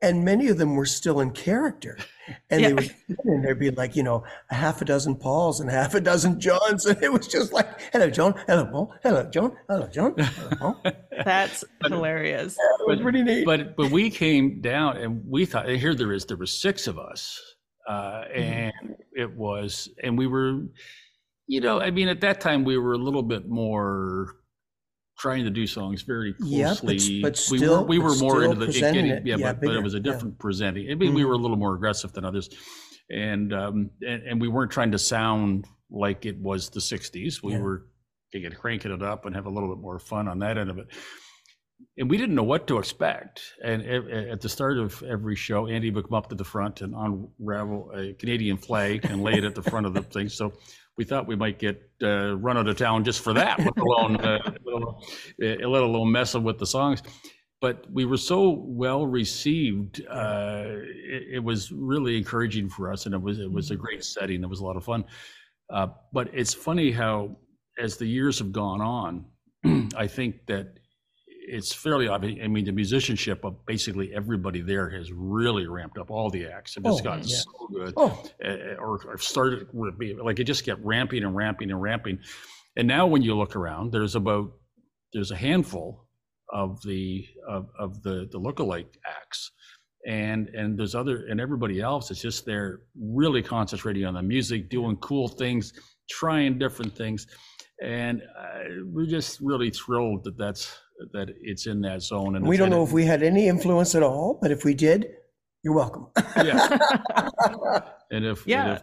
[0.01, 1.99] and many of them were still in character.
[2.51, 2.69] And Yeah.
[2.69, 2.95] they would
[3.25, 6.41] and there'd be like, you know, a half a dozen Pauls and half a dozen
[6.41, 6.87] Johns.
[6.87, 8.35] And it was just like, hello, John.
[8.47, 8.95] Hello, Paul.
[9.03, 9.57] Hello, John.
[9.69, 10.15] Hello, John.
[10.19, 10.83] Hello, Paul.
[11.25, 12.57] That's hilarious.
[12.57, 13.45] It was pretty neat.
[13.45, 16.99] But but we came down and we thought here there is there were six of
[16.99, 17.41] us,
[17.89, 18.41] uh, Mm-hmm.
[18.41, 20.63] and it was and we were,
[21.47, 24.37] you know, I mean at that time we were a little bit more
[25.19, 27.23] trying to do songs very Yeah, but- closely.
[27.23, 29.83] but we were we were more into the getting- it, yeah, yeah, but, but it
[29.83, 30.03] was a yeah.
[30.03, 30.91] different presenting.
[30.91, 31.27] I mean, we Mhm.
[31.27, 32.49] were a little more aggressive than others,
[33.11, 37.43] and um and, and we weren't trying to sound like it was the '60s.
[37.43, 37.61] We Yeah.
[37.61, 37.87] were
[38.35, 40.79] again cranking it up and have a little bit more fun on that end of
[40.79, 40.89] it
[41.99, 43.41] and we didn't know what to expect.
[43.63, 46.81] And at, at the start of every show, Andy would come up to the front
[46.81, 50.29] and unravel a Canadian flag and lay it at the front of the thing.
[50.29, 50.53] So
[50.97, 54.17] we thought we might get uh, run out of town just for that, let alone,
[54.17, 54.95] uh, let alone,
[55.43, 57.03] uh, let alone messing with the songs.
[57.61, 63.15] But we were so well received; uh, it, it was really encouraging for us, and
[63.15, 64.43] it was it was a great setting.
[64.43, 65.05] It was a lot of fun.
[65.71, 67.37] Uh, but it's funny how,
[67.79, 69.25] as the years have gone on,
[69.97, 70.79] I think that
[71.47, 72.39] it's fairly obvious.
[72.43, 76.11] I mean, the musicianship of basically everybody there has really ramped up.
[76.11, 77.37] All the acts just Oh, gotten yeah.
[77.37, 79.69] so good Oh, uh, or, or started
[80.23, 82.19] like it just kept ramping and ramping and ramping.
[82.77, 84.53] And now when you look around, there's about
[85.13, 86.07] there's a handful
[86.53, 89.53] of the of, of the the lookalike acts,
[90.07, 94.71] and and there's other and everybody else is just there really concentrating on the music,
[94.71, 95.73] doing cool things,
[96.11, 97.27] trying different things,
[97.83, 100.77] and uh, we're just really thrilled that that's
[101.13, 102.37] that it's in that zone.
[102.37, 104.51] And we it's- don't and know it- if we had any influence at all, but
[104.51, 105.07] if we did,
[105.63, 106.07] you're welcome.
[106.37, 106.77] yeah,
[108.11, 108.75] and if and Yeah.
[108.75, 108.83] if-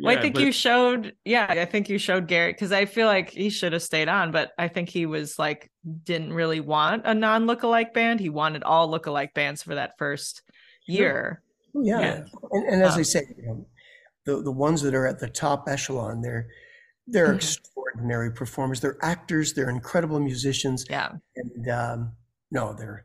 [0.00, 2.86] Well, I yeah, think but- you showed, yeah, I think you showed Garrett because I
[2.86, 5.70] feel like he should have stayed on, but I think he was like,
[6.04, 8.18] didn't really want a non lookalike band.
[8.20, 10.40] He wanted all lookalike bands for that first
[10.86, 11.42] year.
[11.76, 12.00] Oh, yeah.
[12.00, 12.24] Yeah.
[12.52, 13.66] And, and as I Um, say, you know,
[14.24, 16.48] the, the ones that are at the top echelon, they're,
[17.06, 17.36] they're Mhm.
[17.36, 18.80] extraordinary performers.
[18.80, 19.54] They're actors.
[19.54, 20.84] They're incredible musicians.
[20.88, 22.12] Yeah, And um,
[22.50, 23.04] no, they're,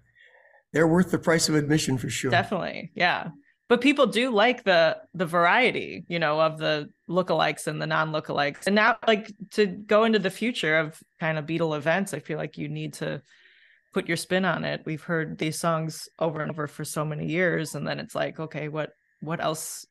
[0.73, 2.31] they're worth the price of admission for sure.
[2.31, 2.91] definitely.
[2.95, 3.29] Yeah.
[3.69, 8.13] But people do like the the variety, you know, of the lookalikes and the non
[8.13, 8.65] lookalikes.
[8.65, 12.37] And now like to go into the future of kind of Beatle events, I feel
[12.37, 13.21] like you need to
[13.93, 14.83] put your spin on it.
[14.85, 18.39] We've heard these songs over and over for so many years and then it's like,
[18.39, 19.85] okay, what what else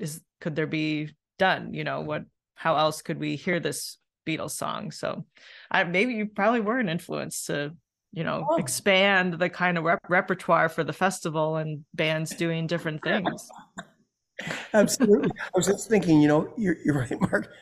[0.00, 1.72] is could there be done?
[1.72, 2.24] You know, what
[2.54, 4.90] how else could we hear this Beatles song?
[4.90, 5.24] So
[5.70, 7.74] I maybe you probably were an influence to
[8.12, 8.56] you know Oh.
[8.56, 13.48] expand the kind of rep- repertoire for the festival and bands doing different things
[14.74, 15.30] Absolutely.
[15.38, 17.52] I was just thinking, you know, you're, you're right, Mark.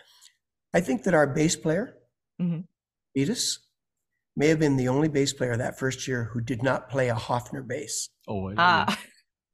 [0.73, 1.99] I think that our bass player,
[2.41, 2.65] Mhm.
[3.15, 3.59] Beatus,
[4.37, 7.15] may have been the only bass player that first year who did not play a
[7.15, 8.09] Hofner bass.
[8.27, 8.99] oh, I- ah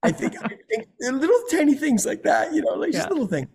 [0.04, 3.10] I think, I think little tiny things like that, you know, like just Yeah.
[3.10, 3.48] little thing.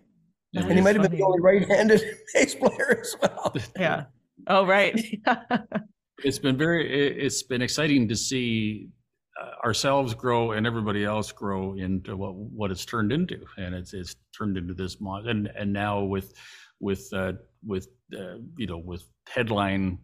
[0.54, 2.00] Yeah, And he It's might have been the only right-handed
[2.34, 3.54] bass player as well.
[3.76, 4.04] yeah
[4.46, 4.94] oh right
[6.24, 8.88] it's been very it- it's been exciting to see
[9.40, 13.92] uh, ourselves grow and everybody else grow into what what it's turned into and it's
[13.94, 16.32] it's turned into this mon- and and now with
[16.80, 17.32] with uh
[17.66, 19.98] with uh, you know with headline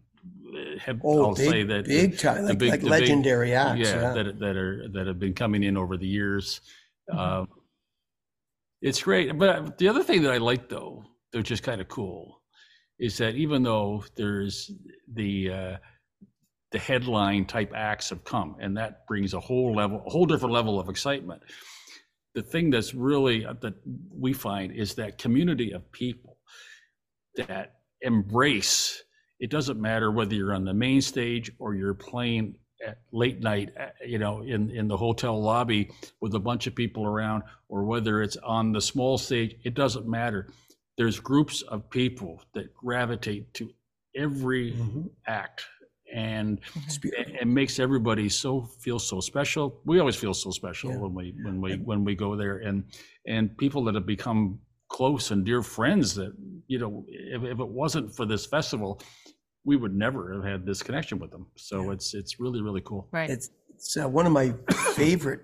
[0.53, 2.91] uh, head, Oh, I'll say big, that big time, the like, big- like the big-
[2.99, 3.79] legendary acts.
[3.79, 4.13] yeah, Yeah.
[4.13, 6.59] that that are that have been coming in over the years
[7.11, 7.17] Mhm.
[7.17, 7.47] um
[8.81, 11.03] it's great but the other thing that i like though
[11.33, 12.41] which is kind of cool
[12.99, 14.71] is that even though there's
[15.13, 15.77] the uh
[16.71, 20.53] the headline type acts have come and that brings a whole level a whole different
[20.53, 21.41] level of excitement
[22.33, 23.73] the thing that's really uh, that
[24.09, 26.37] we find is that community of people
[27.35, 29.03] that embrace
[29.39, 32.55] it doesn't matter whether you're on the main stage or you're playing
[33.11, 37.05] late night uh, you know in in the hotel lobby with a bunch of people
[37.05, 40.47] around or whether it's on the small stage it doesn't matter
[40.97, 43.69] there's groups of people that gravitate to
[44.15, 45.09] every Mhm.
[45.27, 45.65] act
[46.13, 46.59] and
[47.15, 50.97] it makes everybody so feel so special we always feel so special Yeah.
[50.97, 52.83] when we when we when we go there and
[53.25, 54.59] and people that have become
[54.89, 56.33] close and dear friends that
[56.67, 58.99] you know if, if it wasn't for this festival
[59.63, 61.93] we would never have had this connection with them so Yeah.
[61.93, 64.53] it's it's really really cool right It's, it's uh, one of my
[64.95, 65.41] favorite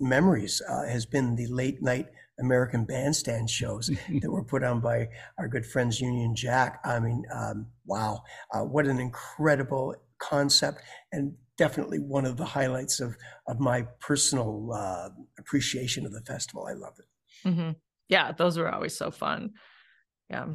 [0.00, 2.06] memories uh, has been the late night
[2.40, 3.90] American bandstand shows
[4.20, 5.08] that were put on by
[5.38, 6.80] our good friends Union Jack.
[6.84, 12.98] I mean, um, wow, uh, what an incredible concept, and definitely one of the highlights
[12.98, 16.66] of of my personal uh, appreciation of the festival.
[16.66, 17.48] I love it.
[17.48, 17.70] hmm
[18.08, 19.52] Yeah, those were always so fun.
[20.28, 20.46] Yeah.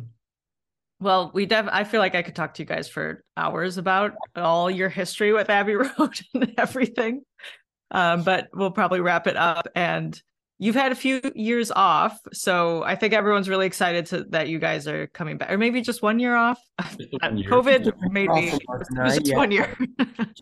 [1.02, 4.14] Well, we def I feel like I could talk to you guys for hours about
[4.36, 7.22] all your history with Abbey Road and everything.
[7.92, 9.68] Um, but we'll probably wrap it up.
[9.76, 10.22] And
[10.60, 14.60] you've had a few years off, so I think everyone's really excited to that you
[14.60, 16.60] guys are coming back, or maybe just one year off.
[17.22, 17.50] One year.
[17.50, 19.38] COVID, Off maybe from Mark it and was I, just yeah.
[19.38, 19.78] one year.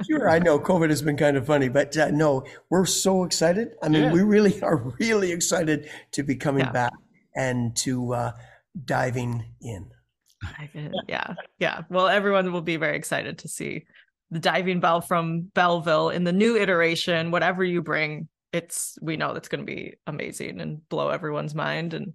[0.09, 3.75] Sure, I know COVID has been kind of funny, but uh, no, we're so excited.
[3.83, 4.11] I mean, Yeah.
[4.11, 6.71] we really are really excited to be coming Yeah.
[6.71, 6.93] back
[7.35, 8.31] and to uh,
[8.85, 9.91] diving in.
[10.43, 10.91] I get.
[11.07, 11.83] Yeah, yeah.
[11.89, 13.85] Well, everyone will be very excited to see
[14.31, 17.31] the diving bell from Belleville in the new iteration.
[17.31, 21.93] Whatever you bring, it's we know that's going to be amazing and blow everyone's mind
[21.93, 22.13] and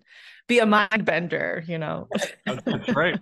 [0.49, 1.65] be a mind bender.
[1.67, 2.09] You know,
[2.47, 3.19] that's right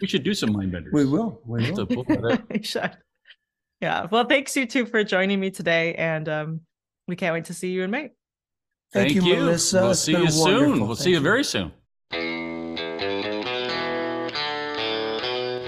[0.00, 1.40] we should do some mind benders We will.
[1.44, 1.76] We will.
[1.76, 2.42] To pull that up.
[2.50, 2.96] We should.
[3.80, 4.06] Yeah.
[4.10, 6.60] Well, thanks you two for joining me today, and um,
[7.08, 8.10] we can't wait to see you in May.
[8.92, 9.80] Thank, you, Melissa.
[9.82, 11.72] we'll It's see been you soon we'll see Thank you very soon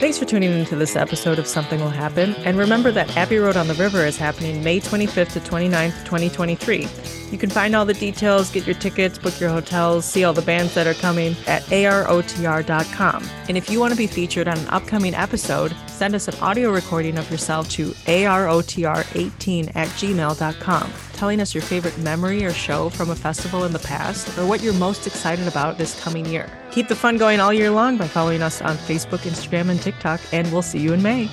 [0.03, 2.35] Thanks for tuning into this episode of Something Will Happen.
[2.39, 6.89] And remember that Abbey Road on the River is happening May 25th to 29th, 2023.
[7.31, 10.43] You can find all the details, get your tickets, book your hotels, see all the
[10.43, 13.25] bands that are coming at arotr.com.
[13.49, 16.73] And if you want to be featured on an upcoming episode, send us an audio
[16.73, 20.93] recording of yourself to arotr18 at gmail.com,
[21.23, 24.61] telling us your favorite memory or show from a festival in the past, or what
[24.61, 26.51] you're most excited about this coming year.
[26.73, 30.21] Keep the fun going all year long by following us on Facebook, Instagram, and TikTok,
[30.33, 31.29] and we'll see you in May.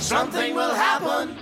[0.00, 1.36] Something will happen.